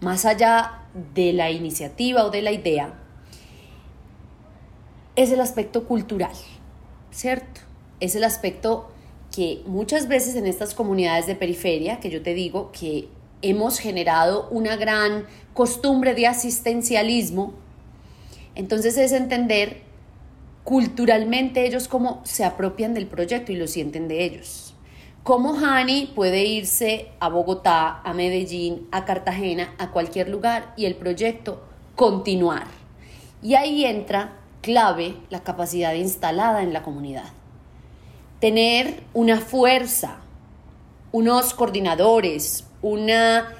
más 0.00 0.24
allá 0.24 0.85
de 1.14 1.32
la 1.32 1.50
iniciativa 1.50 2.24
o 2.24 2.30
de 2.30 2.42
la 2.42 2.52
idea 2.52 2.94
es 5.14 5.30
el 5.32 5.40
aspecto 5.40 5.84
cultural, 5.84 6.34
¿cierto? 7.10 7.60
Es 8.00 8.14
el 8.14 8.24
aspecto 8.24 8.90
que 9.34 9.62
muchas 9.66 10.08
veces 10.08 10.36
en 10.36 10.46
estas 10.46 10.74
comunidades 10.74 11.26
de 11.26 11.34
periferia, 11.34 12.00
que 12.00 12.10
yo 12.10 12.22
te 12.22 12.34
digo 12.34 12.70
que 12.72 13.08
hemos 13.42 13.78
generado 13.78 14.48
una 14.50 14.76
gran 14.76 15.26
costumbre 15.54 16.14
de 16.14 16.26
asistencialismo, 16.26 17.54
entonces 18.54 18.96
es 18.98 19.12
entender 19.12 19.82
culturalmente 20.64 21.66
ellos 21.66 21.88
cómo 21.88 22.20
se 22.24 22.44
apropian 22.44 22.92
del 22.94 23.06
proyecto 23.06 23.52
y 23.52 23.56
lo 23.56 23.66
sienten 23.66 24.08
de 24.08 24.24
ellos 24.24 24.65
cómo 25.26 25.54
Hani 25.54 26.12
puede 26.14 26.44
irse 26.44 27.08
a 27.18 27.28
Bogotá, 27.28 28.00
a 28.04 28.12
Medellín, 28.12 28.86
a 28.92 29.04
Cartagena, 29.04 29.74
a 29.76 29.90
cualquier 29.90 30.28
lugar 30.28 30.72
y 30.76 30.84
el 30.84 30.94
proyecto 30.94 31.64
continuar. 31.96 32.68
Y 33.42 33.56
ahí 33.56 33.84
entra 33.84 34.36
clave 34.60 35.16
la 35.28 35.42
capacidad 35.42 35.94
instalada 35.94 36.62
en 36.62 36.72
la 36.72 36.84
comunidad. 36.84 37.24
Tener 38.38 39.02
una 39.14 39.40
fuerza, 39.40 40.18
unos 41.10 41.54
coordinadores, 41.54 42.64
una, 42.80 43.52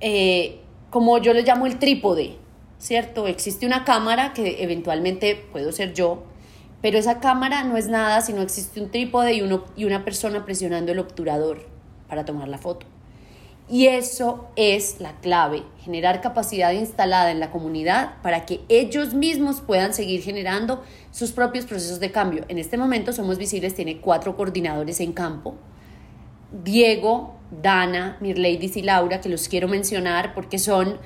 eh, 0.00 0.62
como 0.90 1.18
yo 1.18 1.32
le 1.32 1.42
llamo 1.42 1.66
el 1.66 1.78
trípode, 1.78 2.38
¿cierto? 2.78 3.28
Existe 3.28 3.66
una 3.66 3.84
cámara 3.84 4.32
que 4.32 4.64
eventualmente 4.64 5.36
puedo 5.52 5.70
ser 5.70 5.94
yo, 5.94 6.24
pero 6.84 6.98
esa 6.98 7.18
cámara 7.18 7.64
no 7.64 7.78
es 7.78 7.88
nada 7.88 8.20
si 8.20 8.34
no 8.34 8.42
existe 8.42 8.78
un 8.78 8.90
trípode 8.90 9.32
y, 9.32 9.84
una 9.86 10.04
persona 10.04 10.44
presionando 10.44 10.92
el 10.92 10.98
obturador 10.98 11.66
para 12.10 12.26
tomar 12.26 12.46
la 12.46 12.58
foto. 12.58 12.84
Y 13.70 13.86
eso 13.86 14.48
es 14.54 15.00
la 15.00 15.12
clave, 15.22 15.62
generar 15.82 16.20
capacidad 16.20 16.72
instalada 16.72 17.30
en 17.30 17.40
la 17.40 17.50
comunidad 17.50 18.20
para 18.22 18.44
que 18.44 18.60
ellos 18.68 19.14
mismos 19.14 19.62
puedan 19.62 19.94
seguir 19.94 20.20
generando 20.20 20.82
sus 21.10 21.32
propios 21.32 21.64
procesos 21.64 22.00
de 22.00 22.12
cambio. 22.12 22.44
En 22.48 22.58
este 22.58 22.76
momento 22.76 23.14
Somos 23.14 23.38
Visibles 23.38 23.74
tiene 23.74 24.02
cuatro 24.02 24.36
coordinadores 24.36 25.00
en 25.00 25.14
campo. 25.14 25.54
Diego, 26.52 27.36
Dana, 27.62 28.18
Mirleidis 28.20 28.76
y 28.76 28.82
Laura, 28.82 29.22
que 29.22 29.30
los 29.30 29.48
quiero 29.48 29.68
mencionar 29.68 30.34
porque 30.34 30.58
son 30.58 30.98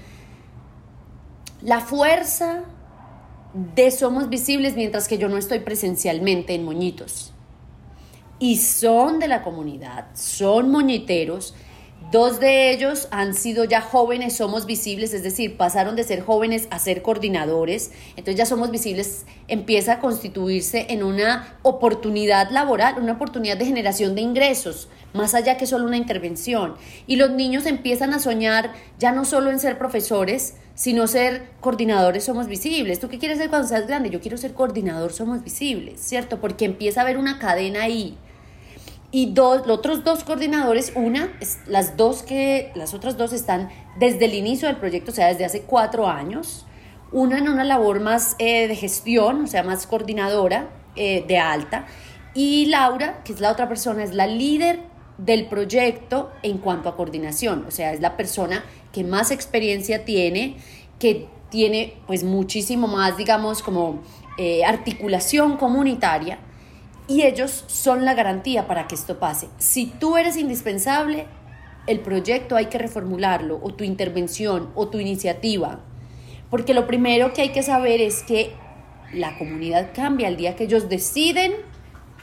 la 1.63 1.79
fuerza 1.79 2.65
de 3.55 3.91
Somos 3.91 4.29
Visibles 4.29 4.77
mientras 4.77 5.09
que 5.09 5.19
yo 5.19 5.29
no 5.29 5.37
estoy 5.37 5.61
presencialmente 5.61 6.55
en 6.55 6.65
Moñitos. 6.65 7.33
y 8.41 8.59
son 8.59 9.19
de 9.19 9.27
la 9.27 9.43
comunidad, 9.43 10.07
son 10.15 10.71
moñiteros. 10.71 11.55
Dos 12.11 12.41
de 12.41 12.73
ellos 12.73 13.07
han 13.11 13.35
sido 13.35 13.65
ya 13.65 13.83
jóvenes, 13.83 14.35
somos 14.35 14.65
visibles, 14.65 15.13
es 15.13 15.23
decir, 15.23 15.59
pasaron 15.59 15.95
de 15.95 16.05
ser 16.05 16.23
jóvenes 16.23 16.67
a 16.71 16.79
ser 16.79 17.03
coordinadores, 17.03 17.91
entonces 18.11 18.37
ya 18.37 18.47
somos 18.47 18.71
visibles, 18.71 19.27
empieza 19.47 19.93
a 19.93 19.99
constituirse 19.99 20.87
en 20.89 21.03
una 21.03 21.59
oportunidad 21.61 22.51
laboral, 22.51 22.95
una 22.99 23.13
oportunidad 23.13 23.59
de 23.59 23.67
generación 23.67 24.15
de 24.15 24.23
ingresos, 24.23 24.89
más 25.13 25.35
allá 25.35 25.59
que 25.59 25.67
solo 25.67 25.85
una 25.85 25.99
intervención. 25.99 26.77
Y 27.07 27.17
los 27.17 27.33
niños 27.33 27.67
empiezan 27.67 28.15
a 28.15 28.21
soñar 28.21 28.73
ya 28.99 29.13
no 29.13 29.27
solo 29.27 29.51
en 29.51 29.59
ser 29.59 29.77
profesores, 29.77 30.55
sino 30.75 31.09
ser 31.09 31.51
coordinadores 31.61 32.25
somos 32.25 32.47
visibles. 32.47 33.01
¿Tú 33.01 33.11
qué 33.11 33.19
quieres 33.19 33.37
ser 33.37 33.51
cuando 33.51 33.69
seas 33.69 33.87
grande? 33.87 34.09
Yo 34.09 34.23
quiero 34.23 34.39
ser 34.39 34.55
coordinador 34.55 35.13
somos 35.13 35.45
visibles, 35.45 36.01
¿cierto? 36.01 36.41
Porque 36.41 36.65
empieza 36.65 37.01
a 37.01 37.03
haber 37.03 37.19
una 37.19 37.39
cadena 37.39 37.83
ahí 37.83 38.17
y 39.11 39.33
dos, 39.33 39.67
los 39.67 39.79
otros 39.79 40.05
dos 40.05 40.25
coordinadores, 40.25 40.93
una, 40.95 41.33
las 41.67 41.97
dos 41.97 42.23
que, 42.23 42.73
las 42.75 42.93
otras 42.93 43.17
dos 43.17 43.33
están 43.33 43.71
desde 43.99 44.27
el 44.27 44.35
inicio 44.35 44.69
del 44.69 44.77
proyecto, 44.77 45.13
o 45.13 45.15
sea, 45.15 45.29
desde 45.29 45.45
hace 45.45 45.63
cuatro 45.63 46.09
años, 46.09 46.67
una 47.11 47.39
en 47.39 47.49
una 47.49 47.65
labor 47.65 48.01
más 48.01 48.37
eh, 48.39 48.69
de 48.69 48.77
gestión, 48.77 49.45
o 49.45 49.47
sea, 49.47 49.63
más 49.63 49.87
coordinadora 49.87 50.69
eh, 50.95 51.25
de 51.27 51.39
alta, 51.39 51.87
y 52.35 52.67
Laura, 52.67 53.23
que 53.25 53.33
es 53.33 53.41
la 53.41 53.51
otra 53.51 53.67
persona, 53.67 54.05
es 54.05 54.13
la 54.13 54.27
líder 54.27 54.81
del 55.17 55.49
proyecto 55.49 56.31
en 56.43 56.59
cuanto 56.59 56.91
a 56.91 56.97
coordinación, 56.97 57.65
o 57.67 57.71
sea, 57.71 57.95
es 57.95 58.01
la 58.01 58.17
persona 58.17 58.63
que 58.93 59.05
más 59.05 59.31
experiencia 59.31 60.05
tiene, 60.05 60.57
que 60.99 61.29
tiene 61.49 61.95
pues 62.07 62.25
muchísimo 62.25 62.89
más, 62.89 63.17
digamos, 63.17 63.63
como 63.63 64.03
eh, 64.37 64.65
articulación 64.67 65.57
comunitaria 65.57 66.41
y 67.09 67.23
ellos 67.23 67.65
son 67.67 68.05
la 68.05 68.15
garantía 68.15 68.67
para 68.67 68.87
que 68.87 68.95
esto 68.95 69.19
pase. 69.19 69.49
Si 69.57 69.87
tú 69.87 70.19
eres 70.19 70.37
indispensable, 70.37 71.27
el 71.87 72.01
proyecto 72.01 72.55
hay 72.55 72.67
que 72.67 72.77
reformularlo, 72.77 73.59
o 73.63 73.73
tu 73.73 73.83
intervención, 73.83 74.71
o 74.75 74.89
tu 74.89 75.01
iniciativa. 75.01 75.81
Porque 76.51 76.75
lo 76.75 76.87
primero 76.87 77.33
que 77.33 77.43
hay 77.43 77.49
que 77.49 77.63
saber 77.63 78.03
es 78.03 78.23
que 78.23 78.53
la 79.15 79.39
comunidad 79.39 79.91
cambia 79.95 80.29
el 80.29 80.37
día 80.37 80.55
que 80.55 80.65
ellos 80.65 80.91
deciden 80.91 81.53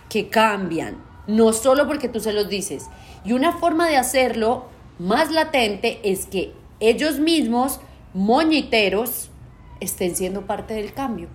que 0.07 0.29
cambian, 0.29 1.03
no 1.25 1.51
solo 1.51 1.87
porque 1.87 2.07
tú 2.07 2.19
se 2.19 2.31
los 2.31 2.47
dices. 2.47 2.85
Y 3.25 3.33
una 3.33 3.53
forma 3.53 3.89
de 3.89 3.97
hacerlo 3.97 4.67
más 4.99 5.31
latente 5.31 5.99
es 6.03 6.27
que 6.27 6.53
ellos 6.79 7.19
mismos, 7.19 7.79
moñiteros, 8.13 9.29
estén 9.79 10.15
siendo 10.15 10.45
parte 10.45 10.75
del 10.75 10.93
cambio. 10.93 11.27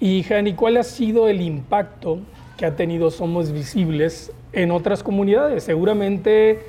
Y 0.00 0.22
Jani, 0.22 0.54
¿cuál 0.54 0.76
ha 0.76 0.84
sido 0.84 1.26
el 1.26 1.40
impacto 1.40 2.20
que 2.58 2.66
ha 2.66 2.76
tenido 2.76 3.10
Somos 3.10 3.52
Visibles 3.52 4.32
en 4.52 4.72
otras 4.72 5.02
comunidades. 5.02 5.62
Seguramente 5.64 6.60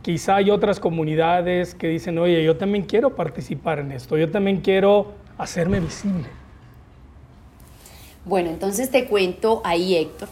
quizá 0.00 0.36
hay 0.36 0.50
otras 0.50 0.80
comunidades 0.80 1.74
que 1.74 1.88
dicen, 1.88 2.16
oye, 2.18 2.42
yo 2.44 2.56
también 2.56 2.84
quiero 2.84 3.14
participar 3.14 3.80
en 3.80 3.92
esto, 3.92 4.16
yo 4.16 4.30
también 4.30 4.60
quiero 4.60 5.12
hacerme 5.36 5.80
visible. 5.80 6.26
Bueno, 8.24 8.50
entonces 8.50 8.90
te 8.90 9.06
cuento 9.06 9.60
ahí, 9.64 9.96
Héctor. 9.96 10.28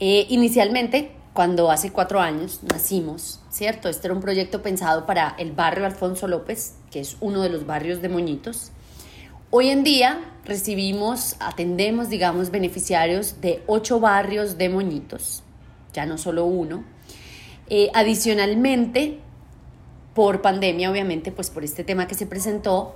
Eh, 0.00 0.26
inicialmente, 0.30 1.12
cuando 1.34 1.70
hace 1.70 1.92
cuatro 1.92 2.18
años 2.18 2.60
nacimos, 2.62 3.40
¿cierto? 3.50 3.90
Este 3.90 4.06
era 4.06 4.14
un 4.14 4.22
proyecto 4.22 4.62
pensado 4.62 5.04
para 5.04 5.34
el 5.38 5.52
barrio 5.52 5.84
Alfonso 5.84 6.26
López, 6.26 6.74
que 6.90 7.00
es 7.00 7.18
uno 7.20 7.42
de 7.42 7.50
los 7.50 7.66
barrios 7.66 8.00
de 8.00 8.08
Moñitos. 8.08 8.72
Hoy 9.50 9.68
en 9.68 9.84
día 9.84 10.31
recibimos, 10.44 11.36
atendemos, 11.40 12.08
digamos, 12.08 12.50
beneficiarios 12.50 13.40
de 13.40 13.62
ocho 13.66 14.00
barrios 14.00 14.58
de 14.58 14.68
moñitos, 14.68 15.42
ya 15.92 16.06
no 16.06 16.18
solo 16.18 16.44
uno. 16.44 16.84
Eh, 17.68 17.90
adicionalmente, 17.94 19.18
por 20.14 20.42
pandemia, 20.42 20.90
obviamente, 20.90 21.32
pues 21.32 21.50
por 21.50 21.64
este 21.64 21.84
tema 21.84 22.06
que 22.06 22.14
se 22.14 22.26
presentó, 22.26 22.94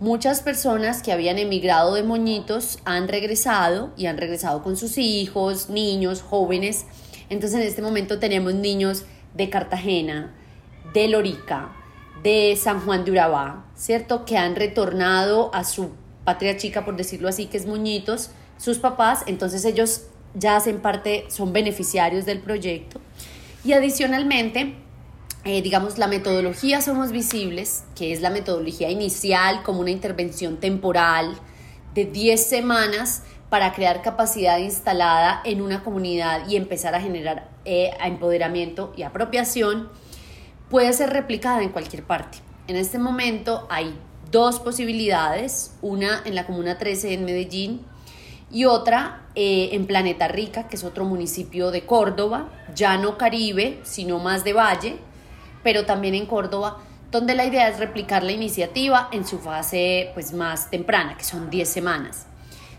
muchas 0.00 0.40
personas 0.40 1.02
que 1.02 1.12
habían 1.12 1.38
emigrado 1.38 1.94
de 1.94 2.02
moñitos 2.02 2.78
han 2.84 3.08
regresado 3.08 3.92
y 3.96 4.06
han 4.06 4.18
regresado 4.18 4.62
con 4.62 4.76
sus 4.76 4.98
hijos, 4.98 5.68
niños, 5.68 6.22
jóvenes. 6.22 6.86
Entonces 7.28 7.60
en 7.60 7.66
este 7.66 7.82
momento 7.82 8.18
tenemos 8.18 8.54
niños 8.54 9.04
de 9.34 9.50
Cartagena, 9.50 10.34
de 10.92 11.08
Lorica, 11.08 11.72
de 12.22 12.56
San 12.56 12.80
Juan 12.80 13.04
de 13.04 13.12
Urabá, 13.12 13.66
¿cierto? 13.76 14.24
Que 14.24 14.38
han 14.38 14.56
retornado 14.56 15.54
a 15.54 15.64
su 15.64 15.90
patria 16.24 16.56
chica, 16.56 16.84
por 16.84 16.96
decirlo 16.96 17.28
así, 17.28 17.46
que 17.46 17.56
es 17.56 17.66
Muñitos, 17.66 18.30
sus 18.58 18.78
papás, 18.78 19.22
entonces 19.26 19.64
ellos 19.64 20.02
ya 20.34 20.56
hacen 20.56 20.80
parte, 20.80 21.26
son 21.28 21.52
beneficiarios 21.52 22.24
del 22.24 22.40
proyecto. 22.40 23.00
Y 23.64 23.72
adicionalmente, 23.72 24.74
eh, 25.44 25.62
digamos, 25.62 25.98
la 25.98 26.06
metodología 26.06 26.80
Somos 26.80 27.12
Visibles, 27.12 27.84
que 27.94 28.12
es 28.12 28.20
la 28.20 28.30
metodología 28.30 28.90
inicial 28.90 29.62
como 29.62 29.80
una 29.80 29.90
intervención 29.90 30.58
temporal 30.58 31.36
de 31.94 32.04
10 32.04 32.44
semanas 32.44 33.22
para 33.48 33.72
crear 33.72 34.02
capacidad 34.02 34.58
instalada 34.58 35.40
en 35.44 35.62
una 35.62 35.84
comunidad 35.84 36.48
y 36.48 36.56
empezar 36.56 36.94
a 36.94 37.00
generar 37.00 37.48
eh, 37.64 37.92
empoderamiento 38.04 38.92
y 38.96 39.02
apropiación 39.02 39.88
puede 40.68 40.92
ser 40.92 41.10
replicada 41.10 41.62
en 41.62 41.68
cualquier 41.68 42.02
parte. 42.02 42.38
En 42.66 42.76
este 42.76 42.98
momento 42.98 43.66
hay 43.70 43.94
dos 44.34 44.58
posibilidades, 44.58 45.76
una 45.80 46.20
en 46.24 46.34
la 46.34 46.44
Comuna 46.44 46.76
13 46.76 47.14
en 47.14 47.24
Medellín 47.24 47.86
y 48.50 48.64
otra 48.64 49.28
eh, 49.36 49.68
en 49.70 49.86
Planeta 49.86 50.26
Rica, 50.26 50.66
que 50.66 50.74
es 50.74 50.82
otro 50.82 51.04
municipio 51.04 51.70
de 51.70 51.86
Córdoba, 51.86 52.48
ya 52.74 52.96
no 52.96 53.16
Caribe, 53.16 53.78
sino 53.84 54.18
más 54.18 54.42
de 54.42 54.52
Valle, 54.52 54.98
pero 55.62 55.86
también 55.86 56.16
en 56.16 56.26
Córdoba, 56.26 56.78
donde 57.12 57.36
la 57.36 57.44
idea 57.44 57.68
es 57.68 57.78
replicar 57.78 58.24
la 58.24 58.32
iniciativa 58.32 59.08
en 59.12 59.24
su 59.24 59.38
fase 59.38 60.10
pues, 60.14 60.32
más 60.32 60.68
temprana, 60.68 61.16
que 61.16 61.22
son 61.22 61.48
10 61.48 61.68
semanas. 61.68 62.26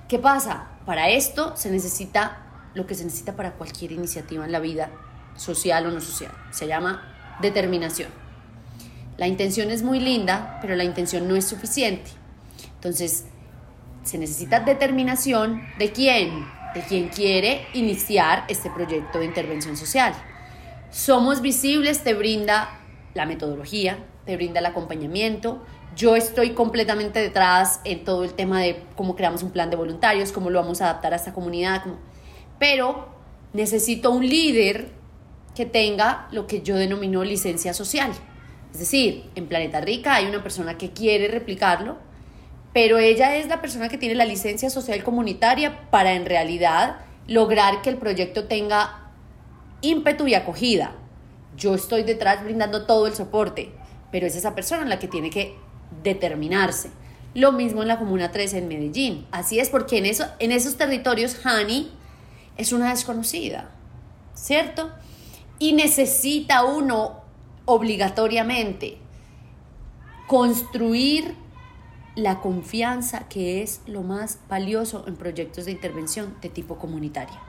¿Qué 0.09 0.19
pasa? 0.19 0.71
Para 0.85 1.07
esto 1.07 1.53
se 1.55 1.71
necesita 1.71 2.69
lo 2.73 2.85
que 2.85 2.95
se 2.95 3.05
necesita 3.05 3.37
para 3.37 3.53
cualquier 3.53 3.93
iniciativa 3.93 4.43
en 4.43 4.51
la 4.51 4.59
vida, 4.59 4.89
social 5.37 5.85
o 5.85 5.91
no 5.91 6.01
social. 6.01 6.33
Se 6.51 6.67
llama 6.67 7.37
determinación. 7.39 8.24
La 9.17 9.27
intención 9.27 9.71
es 9.71 9.81
muy 9.81 9.99
linda, 9.99 10.57
pero 10.61 10.75
la 10.75 10.83
intención 10.83 11.27
no 11.27 11.35
es 11.35 11.45
suficiente. 11.47 12.11
Entonces, 12.75 13.25
se 14.03 14.17
necesita 14.17 14.59
determinación 14.59 15.63
de 15.79 15.91
quién, 15.91 16.45
de 16.73 16.81
quien 16.81 17.09
quiere 17.09 17.65
iniciar 17.73 18.43
este 18.49 18.69
proyecto 18.69 19.19
de 19.19 19.25
intervención 19.25 19.77
social. 19.77 20.13
Somos 20.91 21.41
visibles, 21.41 22.03
te 22.03 22.13
brinda 22.13 22.79
la 23.13 23.25
metodología, 23.25 23.97
te 24.25 24.35
brinda 24.35 24.59
el 24.59 24.65
acompañamiento. 24.65 25.63
Yo 25.95 26.15
estoy 26.15 26.51
completamente 26.51 27.19
detrás 27.19 27.79
en 27.85 28.03
todo 28.03 28.23
el 28.23 28.33
tema 28.33 28.61
de 28.61 28.83
cómo 28.95 29.15
creamos 29.15 29.43
un 29.43 29.51
plan 29.51 29.69
de 29.69 29.77
voluntarios, 29.77 30.31
cómo 30.31 30.49
lo 30.49 30.61
vamos 30.61 30.81
a 30.81 30.89
adaptar 30.89 31.13
a 31.13 31.15
esta 31.15 31.33
comunidad, 31.33 31.83
pero 32.59 33.09
necesito 33.53 34.11
un 34.11 34.27
líder 34.27 34.91
que 35.55 35.65
tenga 35.65 36.27
lo 36.31 36.47
que 36.47 36.61
yo 36.61 36.75
denomino 36.75 37.23
licencia 37.23 37.73
social. 37.73 38.11
Es 38.75 38.79
decir, 38.79 39.23
en 39.35 39.47
Planeta 39.47 39.79
Rica 39.79 40.15
hay 40.15 40.25
una 40.25 40.43
persona 40.43 40.77
que 40.77 40.91
quiere 40.91 41.29
replicarlo, 41.29 41.95
pero 42.73 42.97
ella 42.97 43.37
es 43.37 43.47
la 43.47 43.61
persona 43.61 43.87
que 43.87 43.97
tiene 43.97 44.15
la 44.15 44.25
licencia 44.25 44.69
social 44.69 45.01
comunitaria 45.01 45.89
para 45.91 46.11
en 46.11 46.25
realidad 46.25 46.97
lograr 47.25 47.81
que 47.81 47.89
el 47.89 47.95
proyecto 47.95 48.49
tenga 48.49 49.13
ímpetu 49.79 50.27
y 50.27 50.33
acogida. 50.33 50.93
Yo 51.55 51.73
estoy 51.73 52.03
detrás 52.03 52.43
brindando 52.43 52.85
todo 52.85 53.07
el 53.07 53.15
soporte, 53.15 53.71
pero 54.11 54.27
es 54.27 54.35
esa 54.35 54.55
persona 54.55 54.83
la 54.83 54.99
que 54.99 55.07
tiene 55.07 55.29
que 55.29 55.55
determinarse. 56.03 56.89
Lo 57.33 57.53
mismo 57.53 57.81
en 57.81 57.87
la 57.87 57.97
Comuna 57.97 58.33
13 58.33 58.57
en 58.57 58.67
Medellín. 58.67 59.25
Así 59.31 59.57
es 59.57 59.69
porque 59.69 59.99
en, 59.99 60.05
en 60.39 60.51
esos 60.51 60.75
territorios 60.75 61.45
Hani 61.45 61.93
es 62.57 62.73
una 62.73 62.89
desconocida, 62.89 63.69
¿cierto? 64.33 64.91
Y 65.59 65.71
necesita 65.71 66.65
uno 66.65 67.23
obligatoriamente 67.65 68.97
construir 70.27 71.35
la 72.15 72.39
confianza 72.39 73.27
que 73.27 73.61
es 73.61 73.81
lo 73.85 74.01
más 74.01 74.39
valioso 74.47 75.03
en 75.07 75.15
proyectos 75.15 75.65
de 75.65 75.71
intervención 75.71 76.35
de 76.41 76.49
tipo 76.49 76.77
comunitaria. 76.77 77.39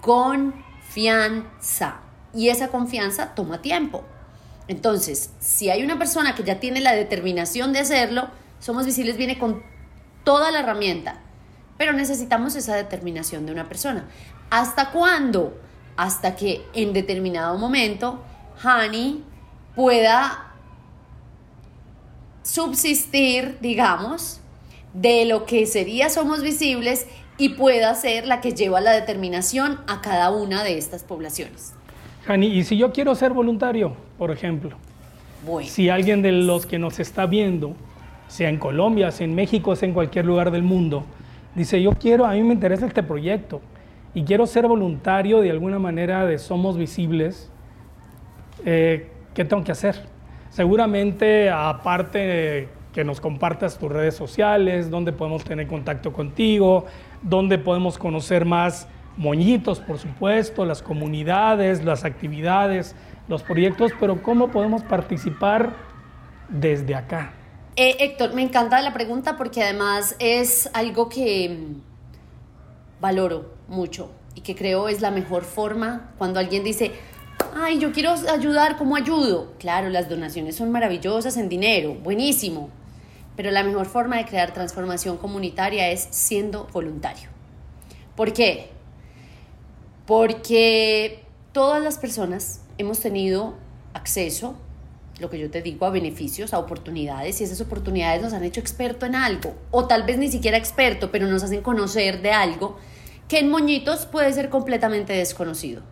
Confianza. 0.00 2.00
Y 2.34 2.50
esa 2.50 2.68
confianza 2.68 3.34
toma 3.34 3.62
tiempo. 3.62 4.04
Entonces, 4.68 5.30
si 5.40 5.70
hay 5.70 5.82
una 5.82 5.98
persona 5.98 6.34
que 6.34 6.44
ya 6.44 6.60
tiene 6.60 6.80
la 6.80 6.92
determinación 6.92 7.72
de 7.72 7.80
hacerlo, 7.80 8.28
Somos 8.60 8.84
Visibles 8.84 9.16
viene 9.16 9.38
con 9.38 9.62
toda 10.24 10.50
la 10.50 10.60
herramienta, 10.60 11.20
pero 11.78 11.92
necesitamos 11.92 12.54
esa 12.56 12.76
determinación 12.76 13.46
de 13.46 13.52
una 13.52 13.68
persona. 13.68 14.08
¿Hasta 14.50 14.90
cuándo? 14.90 15.54
hasta 15.98 16.36
que 16.36 16.64
en 16.74 16.92
determinado 16.92 17.58
momento 17.58 18.22
Hani 18.62 19.22
pueda 19.74 20.52
subsistir, 22.42 23.58
digamos, 23.60 24.40
de 24.94 25.24
lo 25.26 25.44
que 25.44 25.66
sería 25.66 26.10
Somos 26.10 26.42
Visibles 26.42 27.06
y 27.36 27.50
pueda 27.50 27.94
ser 27.94 28.26
la 28.26 28.40
que 28.40 28.52
lleva 28.52 28.80
la 28.80 28.92
determinación 28.92 29.78
a 29.86 30.00
cada 30.00 30.30
una 30.30 30.64
de 30.64 30.76
estas 30.76 31.04
poblaciones. 31.04 31.74
Jani, 32.26 32.46
¿y 32.46 32.64
si 32.64 32.76
yo 32.76 32.92
quiero 32.92 33.14
ser 33.14 33.32
voluntario, 33.32 33.96
por 34.18 34.30
ejemplo? 34.30 34.76
Si 35.64 35.88
alguien 35.88 36.20
de 36.20 36.32
los 36.32 36.66
que 36.66 36.78
nos 36.78 36.98
está 36.98 37.26
viendo, 37.26 37.74
sea 38.26 38.48
en 38.48 38.58
Colombia, 38.58 39.10
sea 39.12 39.24
en 39.24 39.34
México, 39.34 39.76
sea 39.76 39.88
en 39.88 39.94
cualquier 39.94 40.26
lugar 40.26 40.50
del 40.50 40.62
mundo, 40.62 41.04
dice, 41.54 41.80
yo 41.80 41.92
quiero, 41.92 42.26
a 42.26 42.32
mí 42.32 42.42
me 42.42 42.54
interesa 42.54 42.86
este 42.86 43.02
proyecto 43.02 43.60
y 44.14 44.24
quiero 44.24 44.46
ser 44.46 44.66
voluntario 44.66 45.40
de 45.40 45.50
alguna 45.50 45.78
manera 45.78 46.26
de 46.26 46.38
Somos 46.38 46.76
Visibles, 46.76 47.50
eh, 48.64 49.10
¿qué 49.34 49.44
tengo 49.44 49.64
que 49.64 49.72
hacer? 49.72 49.96
Seguramente, 50.50 51.50
aparte 51.50 52.68
que 52.92 53.04
nos 53.04 53.20
compartas 53.20 53.78
tus 53.78 53.90
redes 53.90 54.14
sociales, 54.14 54.90
donde 54.90 55.12
podemos 55.12 55.44
tener 55.44 55.66
contacto 55.66 56.12
contigo, 56.12 56.86
donde 57.22 57.58
podemos 57.58 57.98
conocer 57.98 58.44
más 58.44 58.88
moñitos, 59.16 59.80
por 59.80 59.98
supuesto, 59.98 60.64
las 60.64 60.82
comunidades, 60.82 61.84
las 61.84 62.04
actividades, 62.04 62.94
los 63.28 63.42
proyectos, 63.42 63.92
pero 64.00 64.22
¿cómo 64.22 64.48
podemos 64.48 64.82
participar 64.82 65.74
desde 66.48 66.94
acá? 66.94 67.32
Eh, 67.76 67.96
Héctor, 68.00 68.34
me 68.34 68.42
encanta 68.42 68.80
la 68.80 68.92
pregunta 68.92 69.36
porque 69.36 69.62
además 69.62 70.16
es 70.18 70.70
algo 70.72 71.08
que 71.08 71.48
mm, 71.48 73.00
valoro 73.00 73.54
mucho 73.68 74.10
y 74.34 74.40
que 74.40 74.54
creo 74.56 74.88
es 74.88 75.00
la 75.00 75.10
mejor 75.10 75.44
forma 75.44 76.10
cuando 76.16 76.40
alguien 76.40 76.64
dice, 76.64 76.92
ay, 77.54 77.78
yo 77.78 77.92
quiero 77.92 78.12
ayudar, 78.12 78.76
¿cómo 78.76 78.96
ayudo? 78.96 79.52
Claro, 79.58 79.88
las 79.88 80.08
donaciones 80.08 80.56
son 80.56 80.70
maravillosas 80.70 81.36
en 81.36 81.48
dinero, 81.48 81.94
buenísimo, 81.94 82.70
pero 83.36 83.50
la 83.50 83.62
mejor 83.62 83.86
forma 83.86 84.16
de 84.16 84.24
crear 84.24 84.54
transformación 84.54 85.16
comunitaria 85.16 85.90
es 85.90 86.08
siendo 86.10 86.66
voluntario. 86.72 87.28
¿Por 88.16 88.32
qué? 88.32 88.70
Porque 90.06 91.24
todas 91.52 91.82
las 91.82 91.98
personas 91.98 92.62
hemos 92.78 93.00
tenido 93.00 93.54
acceso, 93.92 94.54
lo 95.20 95.28
que 95.30 95.38
yo 95.38 95.50
te 95.50 95.62
digo, 95.62 95.86
a 95.86 95.90
beneficios, 95.90 96.54
a 96.54 96.58
oportunidades, 96.58 97.40
y 97.40 97.44
esas 97.44 97.60
oportunidades 97.60 98.22
nos 98.22 98.32
han 98.32 98.44
hecho 98.44 98.60
experto 98.60 99.06
en 99.06 99.14
algo, 99.14 99.54
o 99.70 99.86
tal 99.86 100.04
vez 100.04 100.18
ni 100.18 100.30
siquiera 100.30 100.56
experto, 100.56 101.10
pero 101.10 101.26
nos 101.26 101.42
hacen 101.42 101.62
conocer 101.62 102.22
de 102.22 102.32
algo 102.32 102.78
que 103.28 103.40
en 103.40 103.50
Moñitos 103.50 104.06
puede 104.06 104.32
ser 104.32 104.48
completamente 104.48 105.12
desconocido. 105.12 105.82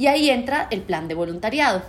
Y 0.00 0.06
ahí 0.06 0.30
entra 0.30 0.66
el 0.70 0.80
plan 0.80 1.08
de 1.08 1.14
voluntariado. 1.14 1.82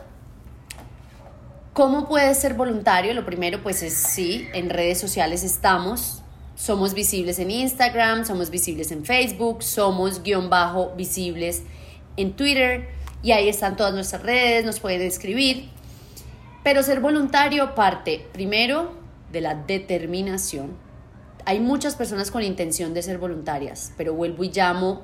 ¿Cómo 1.72 2.10
puedes 2.10 2.38
ser 2.38 2.56
voluntario? 2.56 3.14
Lo 3.14 3.26
primero, 3.26 3.64
pues 3.64 3.82
es 3.84 3.94
sí, 3.94 4.50
en 4.54 4.70
redes 4.70 5.00
sociales 5.00 5.46
estamos. 5.46 6.22
Somos 6.58 6.94
visibles 6.94 7.40
en 7.40 7.50
Instagram, 7.50 8.26
somos 8.26 8.50
visibles 8.50 8.92
en 8.92 9.06
Facebook, 9.06 9.64
somos 9.64 10.24
guion 10.24 10.50
bajo 10.50 10.94
visibles 10.98 11.64
en 12.18 12.34
Twitter 12.34 12.90
y 13.24 13.32
ahí 13.32 13.48
están 13.48 13.78
todas 13.78 13.94
nuestras 13.94 14.24
redes, 14.24 14.66
nos 14.66 14.82
pueden 14.82 15.04
escribir. 15.04 15.70
Pero 16.66 16.84
ser 16.84 17.00
voluntario 17.00 17.76
parte 17.76 18.28
primero 18.34 18.92
de 19.32 19.40
la 19.40 19.56
determinación. 19.56 20.76
Hay 21.46 21.62
muchas 21.62 21.96
personas 21.96 22.30
con 22.30 22.44
intención 22.44 22.94
de 22.94 23.04
ser 23.04 23.20
voluntarias, 23.20 23.94
pero 23.96 24.14
vuelvo 24.14 24.44
y 24.44 24.52
llamo 24.52 25.04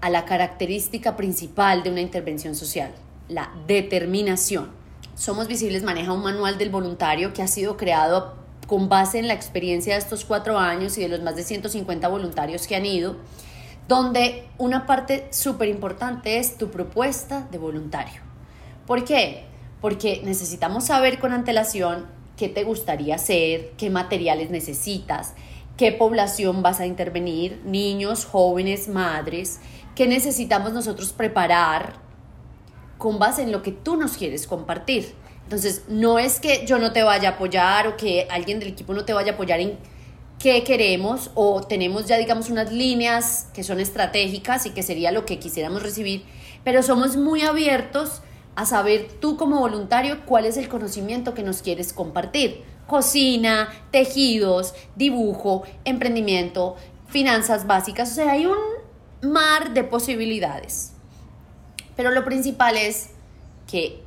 a 0.00 0.10
la 0.10 0.24
característica 0.24 1.16
principal 1.16 1.82
de 1.82 1.90
una 1.90 2.00
intervención 2.00 2.54
social, 2.54 2.92
la 3.28 3.50
determinación. 3.66 4.70
Somos 5.14 5.48
Visibles 5.48 5.82
maneja 5.82 6.12
un 6.12 6.22
manual 6.22 6.56
del 6.56 6.70
voluntario 6.70 7.32
que 7.32 7.42
ha 7.42 7.48
sido 7.48 7.76
creado 7.76 8.34
con 8.66 8.88
base 8.88 9.18
en 9.18 9.28
la 9.28 9.34
experiencia 9.34 9.94
de 9.94 9.98
estos 9.98 10.24
cuatro 10.24 10.58
años 10.58 10.96
y 10.96 11.02
de 11.02 11.08
los 11.08 11.20
más 11.22 11.36
de 11.36 11.42
150 11.42 12.08
voluntarios 12.08 12.66
que 12.66 12.76
han 12.76 12.86
ido, 12.86 13.16
donde 13.88 14.46
una 14.58 14.86
parte 14.86 15.26
súper 15.30 15.68
importante 15.68 16.38
es 16.38 16.56
tu 16.56 16.70
propuesta 16.70 17.48
de 17.50 17.58
voluntario. 17.58 18.22
¿Por 18.86 19.04
qué? 19.04 19.44
Porque 19.80 20.22
necesitamos 20.24 20.84
saber 20.84 21.18
con 21.18 21.32
antelación 21.32 22.06
qué 22.36 22.48
te 22.48 22.64
gustaría 22.64 23.16
hacer, 23.16 23.72
qué 23.76 23.90
materiales 23.90 24.50
necesitas, 24.50 25.34
qué 25.76 25.92
población 25.92 26.62
vas 26.62 26.78
a 26.80 26.86
intervenir, 26.86 27.60
niños, 27.64 28.24
jóvenes, 28.24 28.88
madres, 28.88 29.60
qué 30.00 30.06
necesitamos 30.06 30.72
nosotros 30.72 31.12
preparar 31.12 31.92
con 32.96 33.18
base 33.18 33.42
en 33.42 33.52
lo 33.52 33.62
que 33.62 33.70
tú 33.70 33.98
nos 33.98 34.12
quieres 34.12 34.46
compartir. 34.46 35.12
Entonces, 35.42 35.82
no 35.88 36.18
es 36.18 36.40
que 36.40 36.64
yo 36.64 36.78
no 36.78 36.94
te 36.94 37.02
vaya 37.02 37.28
a 37.28 37.32
apoyar 37.32 37.86
o 37.86 37.98
que 37.98 38.26
alguien 38.30 38.60
del 38.60 38.70
equipo 38.70 38.94
no 38.94 39.04
te 39.04 39.12
vaya 39.12 39.32
a 39.32 39.34
apoyar 39.34 39.60
en 39.60 39.76
qué 40.38 40.64
queremos 40.64 41.30
o 41.34 41.60
tenemos 41.60 42.06
ya, 42.06 42.16
digamos, 42.16 42.48
unas 42.48 42.72
líneas 42.72 43.48
que 43.52 43.62
son 43.62 43.78
estratégicas 43.78 44.64
y 44.64 44.70
que 44.70 44.82
sería 44.82 45.12
lo 45.12 45.26
que 45.26 45.38
quisiéramos 45.38 45.82
recibir, 45.82 46.24
pero 46.64 46.82
somos 46.82 47.18
muy 47.18 47.42
abiertos 47.42 48.22
a 48.56 48.64
saber 48.64 49.06
tú 49.20 49.36
como 49.36 49.60
voluntario 49.60 50.24
cuál 50.24 50.46
es 50.46 50.56
el 50.56 50.70
conocimiento 50.70 51.34
que 51.34 51.42
nos 51.42 51.60
quieres 51.60 51.92
compartir. 51.92 52.62
Cocina, 52.86 53.68
tejidos, 53.90 54.72
dibujo, 54.96 55.64
emprendimiento, 55.84 56.76
finanzas 57.06 57.66
básicas, 57.66 58.12
o 58.12 58.14
sea, 58.14 58.32
hay 58.32 58.46
un 58.46 58.79
mar 59.22 59.74
de 59.74 59.84
posibilidades. 59.84 60.92
Pero 61.96 62.10
lo 62.10 62.24
principal 62.24 62.76
es 62.76 63.10
que 63.66 64.02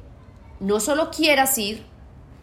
no 0.60 0.80
solo 0.80 1.12
quieras 1.12 1.58
ir, 1.58 1.84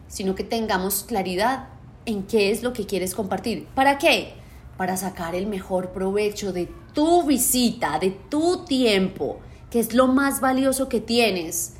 sino 0.07 0.35
que 0.35 0.43
tengamos 0.43 1.03
claridad 1.03 1.69
en 2.05 2.23
qué 2.23 2.51
es 2.51 2.63
lo 2.63 2.73
que 2.73 2.85
quieres 2.85 3.15
compartir. 3.15 3.67
¿Para 3.75 3.97
qué? 3.97 4.33
Para 4.77 4.97
sacar 4.97 5.35
el 5.35 5.47
mejor 5.47 5.91
provecho 5.91 6.53
de 6.53 6.69
tu 6.93 7.23
visita, 7.23 7.99
de 7.99 8.11
tu 8.11 8.65
tiempo, 8.65 9.39
que 9.69 9.79
es 9.79 9.93
lo 9.93 10.07
más 10.07 10.41
valioso 10.41 10.89
que 10.89 11.01
tienes 11.01 11.75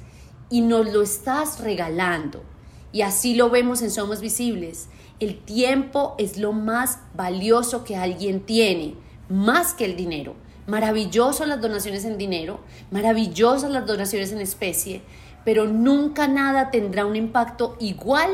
y 0.49 0.61
nos 0.61 0.91
lo 0.91 1.01
estás 1.01 1.59
regalando. 1.59 2.43
Y 2.91 3.01
así 3.01 3.35
lo 3.35 3.49
vemos 3.49 3.81
en 3.81 3.91
Somos 3.91 4.19
Visibles. 4.21 4.89
El 5.19 5.39
tiempo 5.39 6.15
es 6.17 6.37
lo 6.37 6.51
más 6.51 6.99
valioso 7.15 7.83
que 7.83 7.95
alguien 7.95 8.41
tiene, 8.41 8.95
más 9.29 9.73
que 9.73 9.85
el 9.85 9.95
dinero. 9.95 10.35
Maravilloso 10.67 11.45
las 11.45 11.59
donaciones 11.59 12.05
en 12.05 12.17
dinero, 12.17 12.59
maravillosas 12.91 13.71
las 13.71 13.85
donaciones 13.85 14.31
en 14.31 14.41
especie, 14.41 15.01
pero 15.43 15.65
nunca 15.65 16.27
nada 16.27 16.69
tendrá 16.71 17.05
un 17.05 17.15
impacto 17.15 17.75
igual 17.79 18.29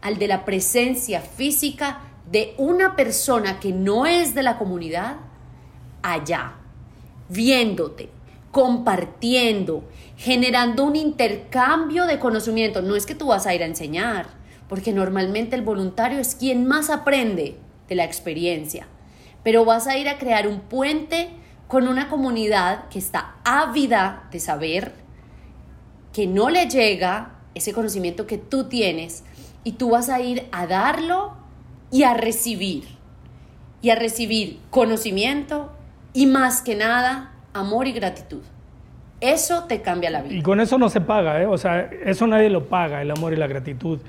al 0.00 0.18
de 0.18 0.28
la 0.28 0.44
presencia 0.44 1.20
física 1.20 2.00
de 2.30 2.54
una 2.58 2.96
persona 2.96 3.60
que 3.60 3.72
no 3.72 4.06
es 4.06 4.34
de 4.34 4.42
la 4.42 4.58
comunidad 4.58 5.16
allá, 6.02 6.54
viéndote, 7.28 8.10
compartiendo, 8.50 9.84
generando 10.16 10.84
un 10.84 10.96
intercambio 10.96 12.06
de 12.06 12.18
conocimiento. 12.18 12.82
No 12.82 12.96
es 12.96 13.04
que 13.04 13.14
tú 13.14 13.28
vas 13.28 13.46
a 13.46 13.54
ir 13.54 13.62
a 13.62 13.66
enseñar, 13.66 14.28
porque 14.68 14.92
normalmente 14.92 15.56
el 15.56 15.62
voluntario 15.62 16.18
es 16.18 16.34
quien 16.34 16.66
más 16.66 16.90
aprende 16.90 17.58
de 17.88 17.94
la 17.94 18.04
experiencia, 18.04 18.86
pero 19.42 19.64
vas 19.64 19.86
a 19.86 19.96
ir 19.96 20.08
a 20.08 20.18
crear 20.18 20.48
un 20.48 20.60
puente 20.60 21.28
con 21.68 21.88
una 21.88 22.08
comunidad 22.08 22.88
que 22.88 22.98
está 22.98 23.36
ávida 23.44 24.28
de 24.30 24.40
saber, 24.40 24.92
que 26.12 26.26
no 26.26 26.48
le 26.48 26.68
llega 26.68 27.32
ese 27.54 27.72
conocimiento 27.72 28.26
que 28.26 28.38
tú 28.38 28.64
tienes 28.64 29.24
y 29.64 29.72
tú 29.72 29.90
vas 29.90 30.08
a 30.08 30.20
ir 30.20 30.46
a 30.52 30.66
darlo 30.66 31.34
y 31.90 32.04
a 32.04 32.14
recibir. 32.14 32.84
Y 33.82 33.90
a 33.90 33.94
recibir 33.94 34.58
conocimiento 34.70 35.72
y 36.12 36.26
más 36.26 36.62
que 36.62 36.76
nada 36.76 37.32
amor 37.52 37.86
y 37.86 37.92
gratitud. 37.92 38.42
Eso 39.20 39.64
te 39.64 39.80
cambia 39.80 40.10
la 40.10 40.22
vida. 40.22 40.34
Y 40.34 40.42
con 40.42 40.60
eso 40.60 40.78
no 40.78 40.88
se 40.88 41.00
paga, 41.00 41.42
¿eh? 41.42 41.46
o 41.46 41.56
sea, 41.56 41.90
eso 42.04 42.26
nadie 42.26 42.50
lo 42.50 42.66
paga, 42.68 43.00
el 43.02 43.10
amor 43.10 43.32
y 43.32 43.36
la 43.36 43.46
gratitud. 43.46 44.00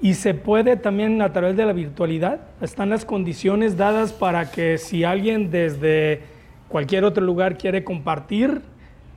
Y 0.00 0.14
se 0.14 0.34
puede 0.34 0.76
también 0.76 1.20
a 1.22 1.32
través 1.32 1.56
de 1.56 1.64
la 1.64 1.72
virtualidad, 1.72 2.40
están 2.60 2.90
las 2.90 3.04
condiciones 3.04 3.76
dadas 3.76 4.12
para 4.12 4.50
que 4.50 4.78
si 4.78 5.04
alguien 5.04 5.50
desde 5.50 6.22
cualquier 6.68 7.04
otro 7.04 7.24
lugar 7.24 7.58
quiere 7.58 7.84
compartir 7.84 8.62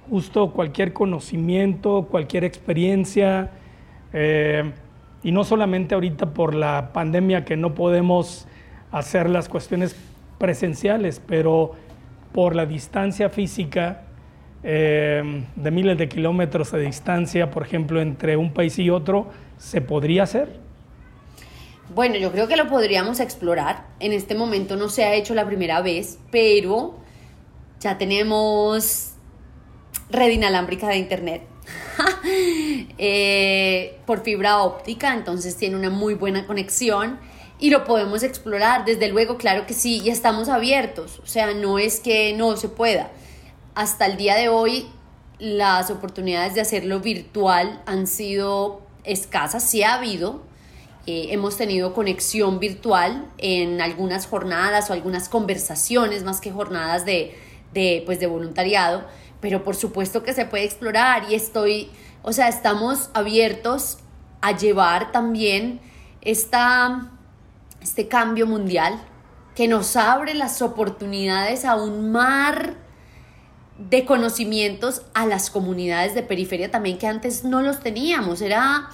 justo 0.10 0.52
cualquier 0.52 0.94
conocimiento, 0.94 2.08
cualquier 2.10 2.44
experiencia, 2.44 3.52
eh, 4.14 4.72
y 5.24 5.32
no 5.32 5.44
solamente 5.44 5.96
ahorita 5.96 6.34
por 6.34 6.54
la 6.54 6.92
pandemia 6.94 7.46
que 7.46 7.56
no 7.56 7.76
podemos 7.76 8.48
hacer 8.92 9.30
las 9.30 9.48
cuestiones 9.48 9.96
presenciales, 10.38 11.22
pero 11.26 11.72
por 12.34 12.56
la 12.56 12.66
distancia 12.66 13.30
física 13.30 14.04
eh, 14.64 15.44
de 15.56 15.72
miles 15.72 15.98
de 15.98 16.10
kilómetros 16.10 16.72
de 16.72 16.82
distancia, 16.82 17.50
por 17.50 17.64
ejemplo, 17.64 18.02
entre 18.02 18.36
un 18.38 18.54
país 18.54 18.78
y 18.80 18.90
otro, 18.90 19.28
¿se 19.58 19.82
podría 19.82 20.24
hacer? 20.24 20.60
Bueno, 21.94 22.16
yo 22.18 22.32
creo 22.32 22.48
que 22.48 22.56
lo 22.56 22.68
podríamos 22.68 23.20
explorar. 23.20 23.86
En 24.00 24.14
este 24.14 24.34
momento 24.34 24.76
no 24.76 24.90
se 24.90 25.04
ha 25.04 25.14
hecho 25.14 25.36
la 25.36 25.46
primera 25.46 25.82
vez, 25.82 26.20
pero 26.32 26.96
ya 27.82 27.98
tenemos 27.98 29.10
red 30.10 30.30
inalámbrica 30.30 30.88
de 30.88 30.98
internet. 30.98 31.42
Eh, 33.04 34.00
por 34.06 34.24
fibra 34.24 34.60
óptica, 34.60 35.14
entonces 35.14 35.58
tiene 35.58 35.76
una 35.76 35.90
muy 35.90 36.14
buena 36.14 36.46
conexión 36.46 37.20
y 37.60 37.72
lo 37.72 37.84
podemos 37.84 38.22
explorar, 38.22 38.86
desde 38.86 39.08
luego, 39.08 39.38
claro 39.38 39.66
que 39.66 39.74
sí, 39.74 40.02
y 40.04 40.10
estamos 40.10 40.48
abiertos, 40.48 41.20
o 41.20 41.26
sea, 41.26 41.54
no 41.54 41.80
es 41.80 42.00
que 42.00 42.34
no 42.34 42.58
se 42.58 42.70
pueda. 42.70 43.10
Hasta 43.74 44.06
el 44.06 44.18
día 44.18 44.36
de 44.36 44.50
hoy, 44.50 44.88
las 45.40 45.90
oportunidades 45.90 46.54
de 46.54 46.62
hacerlo 46.62 47.00
virtual 47.00 47.82
han 47.88 48.06
sido 48.06 48.82
escasas, 49.04 49.64
sí 49.64 49.82
ha 49.82 49.96
habido, 49.96 50.42
eh, 51.08 51.30
hemos 51.32 51.58
tenido 51.58 51.94
conexión 51.94 52.60
virtual 52.60 53.26
en 53.40 53.82
algunas 53.82 54.28
jornadas 54.28 54.90
o 54.90 54.94
algunas 54.94 55.28
conversaciones, 55.28 56.24
más 56.24 56.40
que 56.40 56.52
jornadas 56.52 57.06
de, 57.06 57.36
de, 57.74 58.04
pues, 58.06 58.20
de 58.20 58.28
voluntariado, 58.28 59.06
pero 59.40 59.64
por 59.64 59.76
supuesto 59.76 60.24
que 60.24 60.34
se 60.34 60.46
puede 60.46 60.64
explorar 60.64 61.26
y 61.30 61.36
estoy, 61.36 61.90
o 62.22 62.34
sea, 62.34 62.48
estamos 62.48 63.10
abiertos 63.14 63.98
a 64.42 64.56
llevar 64.56 65.12
también 65.12 65.82
esta 66.22 67.12
este 67.82 68.08
cambio 68.08 68.46
mundial 68.46 69.00
que 69.56 69.68
nos 69.68 69.96
abre 69.96 70.34
las 70.34 70.62
oportunidades 70.62 71.66
a 71.66 71.76
un 71.76 72.12
mar 72.12 72.76
de 73.78 74.06
conocimientos 74.06 75.02
a 75.14 75.26
las 75.26 75.50
comunidades 75.50 76.14
de 76.14 76.24
periferia 76.24 76.70
también 76.70 76.98
que 76.98 77.08
antes 77.08 77.44
no 77.44 77.62
los 77.62 77.80
teníamos. 77.80 78.42
Era 78.42 78.90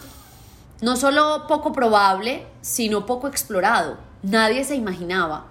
no 0.81 0.95
solo 0.95 1.45
poco 1.47 1.73
probable, 1.73 2.45
sino 2.61 3.05
poco 3.05 3.27
explorado. 3.27 3.97
Nadie 4.23 4.63
se 4.63 4.75
imaginaba. 4.75 5.47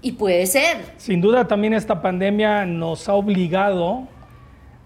Y 0.00 0.12
puede 0.12 0.46
ser. 0.46 0.92
Sin 0.96 1.20
duda 1.20 1.48
también 1.48 1.74
esta 1.74 2.00
pandemia 2.00 2.64
nos 2.66 3.08
ha 3.08 3.14
obligado 3.14 4.06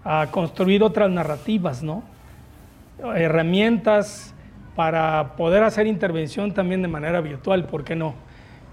a 0.03 0.27
construir 0.31 0.83
otras 0.83 1.09
narrativas, 1.09 1.83
¿no? 1.83 2.03
Herramientas 3.15 4.33
para 4.75 5.35
poder 5.35 5.63
hacer 5.63 5.87
intervención 5.87 6.53
también 6.53 6.81
de 6.81 6.87
manera 6.87 7.21
virtual, 7.21 7.65
¿por 7.65 7.83
qué 7.83 7.95
no? 7.95 8.15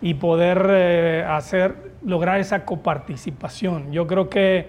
Y 0.01 0.15
poder 0.15 0.67
eh, 0.71 1.25
hacer, 1.29 1.93
lograr 2.03 2.41
esa 2.41 2.65
coparticipación. 2.65 3.93
Yo 3.93 4.07
creo 4.07 4.31
que, 4.31 4.69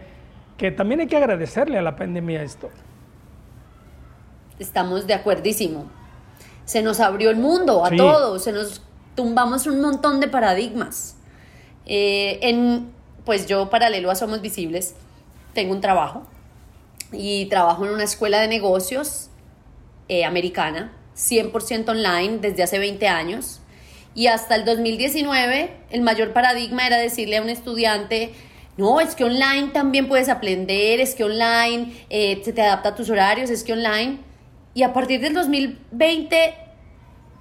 que 0.58 0.72
también 0.72 1.00
hay 1.00 1.08
que 1.08 1.16
agradecerle 1.16 1.78
a 1.78 1.82
la 1.82 1.96
pandemia 1.96 2.44
esto. 2.44 2.70
Estamos 4.60 5.08
de 5.08 5.14
acuerdísimo. 5.14 5.86
Se 6.66 6.84
nos 6.84 7.00
abrió 7.00 7.30
el 7.30 7.38
mundo 7.38 7.86
a 7.86 7.90
todos, 7.92 8.44
se 8.44 8.52
nos 8.52 8.82
tumbamos 9.16 9.66
un 9.68 9.82
montón 9.82 10.20
de 10.20 10.28
paradigmas. 10.28 11.18
Eh, 11.94 12.40
en, 12.44 12.90
pues 13.26 13.48
yo, 13.48 13.70
paralelo 13.70 14.10
a 14.12 14.16
Somos 14.16 14.42
Visibles, 14.42 14.96
tengo 15.54 15.74
un 15.74 15.82
trabajo 15.82 16.24
y 17.12 17.48
trabajo 17.48 17.86
en 17.86 17.92
una 17.92 18.06
escuela 18.06 18.40
de 18.40 18.48
negocios 18.48 19.30
eh, 20.08 20.24
americana 20.24 20.94
100% 21.18 21.90
online 21.90 22.38
desde 22.38 22.64
hace 22.64 22.80
20 22.80 23.10
años 23.10 23.60
y 24.16 24.28
hasta 24.28 24.56
el 24.56 24.64
2019 24.64 25.76
el 25.90 26.02
mayor 26.02 26.32
paradigma 26.32 26.88
era 26.88 26.96
decirle 26.96 27.36
a 27.36 27.42
un 27.42 27.50
estudiante, 27.50 28.32
no, 28.78 29.02
es 29.02 29.14
que 29.14 29.26
online 29.26 29.72
también 29.74 30.08
puedes 30.08 30.30
aprender, 30.30 31.02
es 31.02 31.14
que 31.14 31.26
online 31.26 31.92
eh, 32.10 32.42
se 32.42 32.54
te 32.54 32.62
adapta 32.62 32.90
a 32.90 32.96
tus 32.96 33.10
horarios, 33.10 33.50
es 33.50 33.66
que 33.66 33.74
online. 33.74 34.20
Y 34.74 34.84
a 34.84 34.94
partir 34.94 35.20
del 35.20 35.34
2020, 35.34 36.54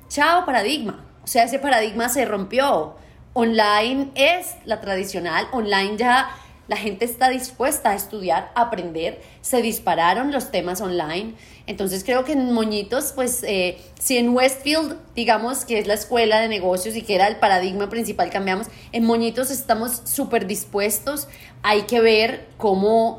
chao 0.09 0.45
paradigma. 0.45 1.07
O 1.23 1.29
sea, 1.29 1.45
ese 1.45 1.61
paradigma 1.61 2.09
se 2.09 2.25
rompió. 2.25 2.97
Online 3.33 4.11
es 4.15 4.57
la 4.65 4.81
tradicional, 4.81 5.47
online 5.53 5.97
ya 5.97 6.31
la 6.67 6.77
gente 6.77 7.05
está 7.05 7.29
dispuesta 7.31 7.91
a 7.91 7.95
estudiar, 7.97 8.53
a 8.55 8.63
aprender, 8.63 9.21
se 9.41 9.61
dispararon 9.61 10.31
los 10.31 10.53
temas 10.53 10.81
online. 10.81 11.35
Entonces 11.67 12.05
creo 12.05 12.25
que 12.25 12.33
en 12.33 12.53
Moñitos, 12.53 13.13
pues 13.13 13.43
eh, 13.43 13.79
si 13.99 14.19
en 14.19 14.31
Westfield, 14.31 14.97
digamos 15.17 15.65
que 15.65 15.81
es 15.81 15.89
la 15.89 15.95
escuela 15.95 16.41
de 16.41 16.49
negocios 16.49 16.95
y 16.95 17.03
que 17.03 17.17
era 17.17 17.27
el 17.27 17.37
paradigma 17.37 17.89
principal, 17.89 18.31
cambiamos, 18.31 18.69
en 18.93 19.05
Moñitos 19.05 19.51
estamos 19.51 20.03
súper 20.05 20.47
dispuestos, 20.47 21.27
hay 21.63 21.83
que 21.83 22.01
ver 22.01 22.47
cómo 22.57 23.19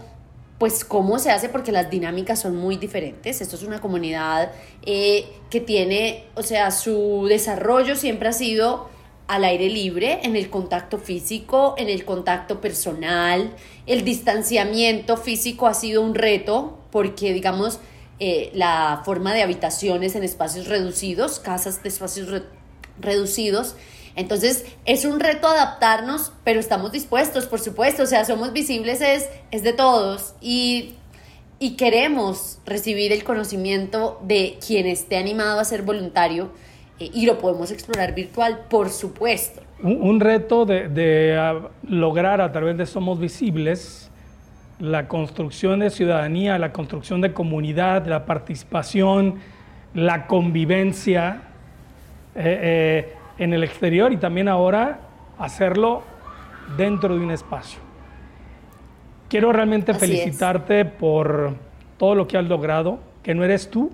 pues 0.57 0.85
cómo 0.85 1.17
se 1.17 1.31
hace 1.31 1.49
porque 1.49 1.71
las 1.71 1.89
dinámicas 1.89 2.39
son 2.39 2.55
muy 2.55 2.77
diferentes. 2.77 3.41
Esto 3.41 3.55
es 3.55 3.63
una 3.63 3.81
comunidad 3.81 4.51
eh, 4.85 5.25
que 5.49 5.59
tiene, 5.59 6.25
o 6.35 6.43
sea, 6.43 6.69
su 6.69 7.25
desarrollo 7.27 7.95
siempre 7.95 8.29
ha 8.29 8.33
sido 8.33 8.90
al 9.31 9.45
aire 9.45 9.69
libre, 9.69 10.19
en 10.23 10.35
el 10.35 10.49
contacto 10.49 10.97
físico, 10.97 11.73
en 11.77 11.87
el 11.87 12.03
contacto 12.03 12.59
personal. 12.59 13.55
El 13.87 14.03
distanciamiento 14.03 15.15
físico 15.15 15.67
ha 15.67 15.73
sido 15.73 16.01
un 16.01 16.15
reto 16.15 16.79
porque, 16.91 17.31
digamos, 17.31 17.79
eh, 18.19 18.51
la 18.53 19.03
forma 19.05 19.33
de 19.33 19.41
habitaciones 19.41 20.15
en 20.15 20.25
espacios 20.25 20.67
reducidos, 20.67 21.39
casas 21.39 21.81
de 21.81 21.87
espacios 21.87 22.41
reducidos. 22.99 23.77
Entonces, 24.17 24.65
es 24.83 25.05
un 25.05 25.21
reto 25.21 25.47
adaptarnos, 25.47 26.33
pero 26.43 26.59
estamos 26.59 26.91
dispuestos, 26.91 27.45
por 27.45 27.61
supuesto. 27.61 28.03
O 28.03 28.07
sea, 28.07 28.25
somos 28.25 28.51
visibles, 28.51 28.99
es, 28.99 29.29
es 29.51 29.63
de 29.63 29.71
todos. 29.71 30.33
Y 30.41 30.95
y 31.61 31.75
queremos 31.75 32.57
recibir 32.65 33.11
el 33.11 33.23
conocimiento 33.23 34.19
de 34.23 34.57
quien 34.65 34.87
esté 34.87 35.17
animado 35.17 35.59
a 35.59 35.63
ser 35.63 35.83
voluntario 35.83 36.49
y 37.13 37.25
lo 37.25 37.37
podemos 37.37 37.71
explorar 37.71 38.13
virtual, 38.13 38.65
por 38.69 38.89
supuesto. 38.89 39.61
Un, 39.83 40.19
reto 40.19 40.65
de, 40.65 41.35
ah, 41.39 41.69
lograr 41.87 42.39
a 42.41 42.51
través 42.51 42.77
de 42.77 42.85
Somos 42.85 43.19
Visibles 43.19 44.11
la 44.79 45.07
construcción 45.07 45.79
de 45.79 45.89
ciudadanía, 45.89 46.59
la 46.59 46.71
construcción 46.71 47.21
de 47.21 47.33
comunidad, 47.33 48.05
la 48.05 48.25
participación, 48.25 49.39
la 49.93 50.27
convivencia 50.27 51.43
eh, 52.35 52.59
eh, 52.61 53.13
en 53.37 53.53
el 53.53 53.63
exterior 53.63 54.11
y 54.11 54.17
también 54.17 54.47
ahora 54.47 54.99
hacerlo 55.37 56.03
dentro 56.77 57.15
de 57.15 57.23
un 57.23 57.31
espacio. 57.31 57.79
Quiero 59.29 59.51
realmente 59.51 59.93
felicitarte 59.93 60.85
por 60.85 61.55
todo 61.97 62.15
lo 62.15 62.27
que 62.27 62.37
has 62.37 62.45
logrado, 62.45 62.99
que 63.23 63.33
no 63.33 63.43
eres 63.43 63.69
tú, 63.69 63.91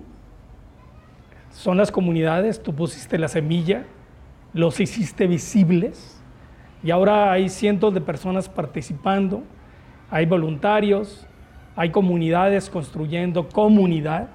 son 1.50 1.76
las 1.76 1.90
comunidades, 1.90 2.62
tú 2.62 2.74
pusiste 2.74 3.18
la 3.18 3.28
semilla, 3.28 3.84
los 4.52 4.80
hiciste 4.80 5.26
visibles 5.26 6.22
y 6.82 6.90
ahora 6.90 7.32
hay 7.32 7.48
cientos 7.48 7.94
de 7.94 8.00
personas 8.00 8.48
participando, 8.48 9.42
hay 10.10 10.26
voluntarios, 10.26 11.26
hay 11.76 11.90
comunidades 11.90 12.70
construyendo 12.70 13.48
comunidad 13.48 14.28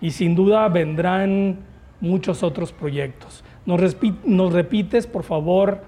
y 0.00 0.10
sin 0.10 0.34
duda 0.34 0.68
vendrán 0.68 1.58
muchos 2.00 2.42
otros 2.42 2.72
proyectos. 2.72 3.44
Nos, 3.64 3.80
repites, 4.52 5.06
por 5.06 5.22
favor, 5.22 5.84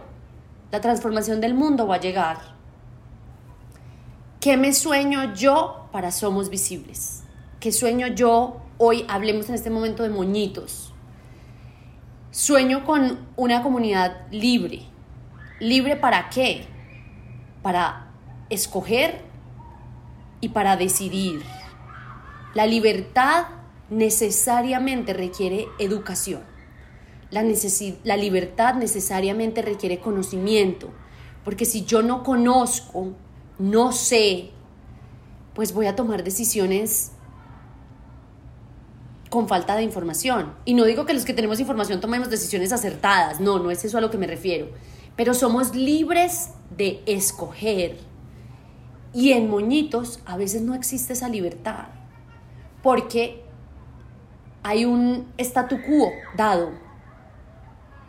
la 0.73 0.81
transformación 0.81 1.41
del 1.41 1.55
mundo 1.55 1.87
va 1.87 1.97
a 1.97 2.01
llegar. 2.01 2.39
¿Qué 4.41 4.57
me 4.57 4.73
sueño 4.73 5.35
yo 5.35 5.89
para 5.93 6.11
Somos 6.11 6.51
Visibles? 6.51 7.23
¿Qué 7.61 7.73
sueño 7.73 8.09
yo? 8.09 8.57
Hoy 8.79 9.05
hablemos 9.09 9.49
en 9.49 9.55
este 9.55 9.71
momento 9.71 10.03
de 10.03 10.09
moñitos. 10.09 10.93
Sueño 12.37 12.85
con 12.85 13.19
una 13.37 13.63
comunidad 13.63 14.27
libre. 14.31 14.83
¿Libre 15.59 15.97
para 15.97 16.29
qué? 16.29 16.67
Para 17.63 18.09
escoger 18.51 19.23
y 20.43 20.51
para 20.51 20.77
decidir. 20.77 21.43
La 22.53 22.67
libertad 22.67 23.47
necesariamente 23.89 25.15
requiere 25.15 25.65
educación. 25.79 26.43
La, 27.31 27.43
la, 28.05 28.17
libertad 28.19 28.75
necesariamente 28.75 29.63
requiere 29.63 30.01
conocimiento, 30.01 30.91
porque 31.43 31.65
si 31.65 31.87
yo 31.87 32.03
no 32.03 32.23
conozco, 32.23 33.15
no 33.59 33.93
sé, 33.93 34.51
pues 35.55 35.73
voy 35.73 35.87
a 35.87 35.97
tomar 35.97 36.23
decisiones 36.23 37.13
con 39.31 39.49
falta 39.49 39.77
de 39.77 39.83
información. 39.83 40.55
Y 40.65 40.75
no 40.75 40.85
digo 40.85 41.07
que 41.07 41.15
los 41.15 41.25
que 41.25 41.35
tenemos 41.35 41.61
información 41.61 42.01
tomemos 42.01 42.31
decisiones 42.31 42.73
acertadas, 42.73 43.41
no, 43.41 43.59
no 43.59 43.71
es 43.71 43.85
eso 43.85 43.99
a 43.99 44.01
lo 44.01 44.11
que 44.11 44.19
me 44.19 44.27
refiero, 44.27 44.69
pero 45.17 45.35
somos 45.35 45.75
libres 45.75 46.51
de 46.77 47.03
escoger. 47.07 47.99
Y 49.13 49.33
en 49.33 49.49
moñitos 49.49 50.21
a 50.27 50.37
veces 50.37 50.63
no 50.63 50.75
existe 50.75 51.15
esa 51.15 51.29
libertad, 51.29 51.87
porque 52.83 53.43
hay 54.63 54.85
un 54.85 55.33
statu 55.39 55.81
quo 55.83 56.11
dado 56.37 56.71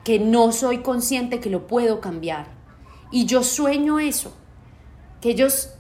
que 0.03 0.19
no 0.19 0.51
soy 0.51 0.79
consciente 0.79 1.39
que 1.39 1.49
lo 1.49 1.67
puedo 1.67 2.01
cambiar. 2.01 2.47
Y 3.11 3.25
yo 3.25 3.43
sueño 3.43 3.99
eso, 3.99 4.33
que 5.21 5.29
ellos 5.29 5.73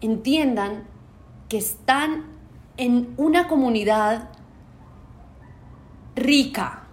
entiendan 0.00 0.84
que 1.48 1.58
están 1.58 2.26
en 2.76 3.14
una 3.16 3.48
comunidad 3.48 4.30
rica, 6.16 6.84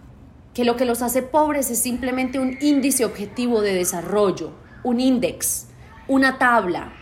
que 0.53 0.65
lo 0.65 0.75
que 0.75 0.85
los 0.85 1.01
hace 1.01 1.21
pobres 1.21 1.69
es 1.71 1.79
simplemente 1.79 2.39
un 2.39 2.57
índice 2.61 3.05
objetivo 3.05 3.61
de 3.61 3.73
desarrollo, 3.73 4.51
un 4.83 4.99
índice, 4.99 5.67
una 6.07 6.37
tabla. 6.37 6.93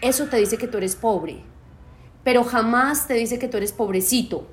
Eso 0.00 0.26
te 0.26 0.36
dice 0.36 0.58
que 0.58 0.68
tú 0.68 0.78
eres 0.78 0.96
pobre, 0.96 1.42
pero 2.24 2.44
jamás 2.44 3.06
te 3.06 3.14
dice 3.14 3.38
que 3.38 3.48
tú 3.48 3.56
eres 3.56 3.72
pobrecito 3.72 4.46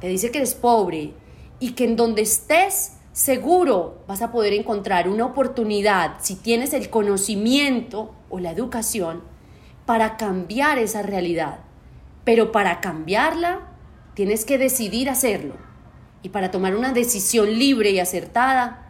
te 0.00 0.08
dice 0.08 0.30
que 0.30 0.38
eres 0.38 0.54
pobre 0.54 1.12
y 1.60 1.72
que 1.72 1.84
en 1.84 1.94
donde 1.94 2.22
estés 2.22 2.96
seguro 3.12 4.02
vas 4.08 4.22
a 4.22 4.32
poder 4.32 4.54
encontrar 4.54 5.08
una 5.08 5.26
oportunidad, 5.26 6.16
si 6.20 6.36
tienes 6.36 6.72
el 6.72 6.90
conocimiento 6.90 8.14
o 8.30 8.38
la 8.40 8.50
educación, 8.50 9.22
para 9.84 10.16
cambiar 10.16 10.78
esa 10.78 11.02
realidad. 11.02 11.60
Pero 12.24 12.50
para 12.50 12.80
cambiarla, 12.80 13.68
tienes 14.14 14.44
que 14.44 14.58
decidir 14.58 15.10
hacerlo. 15.10 15.56
Y 16.22 16.28
para 16.28 16.50
tomar 16.50 16.76
una 16.76 16.92
decisión 16.92 17.50
libre 17.58 17.90
y 17.90 18.00
acertada, 18.00 18.86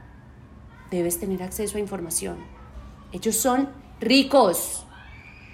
debes 0.90 1.20
tener 1.20 1.42
acceso 1.42 1.76
a 1.76 1.80
información. 1.80 2.38
Ellos 3.12 3.36
son 3.36 3.68
ricos, 4.00 4.84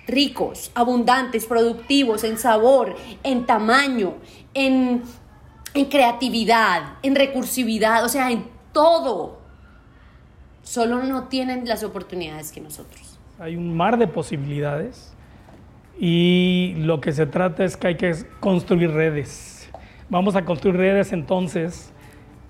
ricos, 0.06 0.70
abundantes, 0.74 1.46
productivos 1.46 2.24
en 2.24 2.38
sabor, 2.38 2.96
en 3.22 3.44
tamaño, 3.44 4.14
en 4.54 5.02
en 5.76 5.86
creatividad, 5.86 6.94
en 7.02 7.14
recursividad, 7.14 8.04
o 8.04 8.08
sea, 8.08 8.30
en 8.30 8.44
todo. 8.72 9.38
Solo 10.62 11.02
no 11.02 11.24
tienen 11.24 11.68
las 11.68 11.84
oportunidades 11.84 12.50
que 12.50 12.60
nosotros. 12.60 13.18
Hay 13.38 13.56
un 13.56 13.76
mar 13.76 13.98
de 13.98 14.08
posibilidades 14.08 15.12
y 15.98 16.74
lo 16.78 17.00
que 17.00 17.12
se 17.12 17.26
trata 17.26 17.64
es 17.64 17.76
que 17.76 17.88
hay 17.88 17.96
que 17.96 18.14
construir 18.40 18.90
redes. 18.90 19.55
Vamos 20.08 20.36
a 20.36 20.44
construir 20.44 20.76
redes 20.76 21.12
entonces 21.12 21.92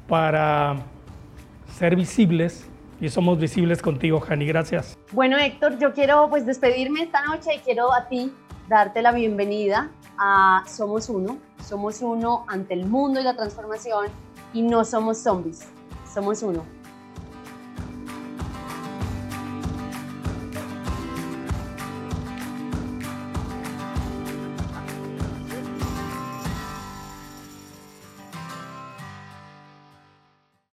para 0.08 0.76
ser 1.72 1.96
visibles 1.96 2.68
y 3.00 3.08
somos 3.08 3.38
visibles 3.38 3.80
contigo, 3.80 4.20
Jani. 4.20 4.46
Gracias. 4.46 4.98
Bueno, 5.12 5.38
Héctor, 5.38 5.78
yo 5.78 5.94
quiero 5.94 6.28
pues 6.28 6.44
despedirme 6.44 7.02
esta 7.02 7.24
noche 7.24 7.54
y 7.54 7.58
quiero 7.60 7.94
a 7.94 8.08
ti 8.08 8.30
darte 8.68 9.00
la 9.00 9.12
bienvenida 9.12 9.90
a 10.18 10.64
Somos 10.66 11.08
Uno. 11.08 11.38
Somos 11.64 12.02
uno 12.02 12.44
ante 12.46 12.74
el 12.74 12.84
mundo 12.84 13.20
y 13.20 13.24
la 13.24 13.34
transformación 13.34 14.08
y 14.52 14.62
no 14.62 14.84
somos 14.84 15.18
zombies, 15.18 15.66
somos 16.12 16.42
uno. 16.42 16.62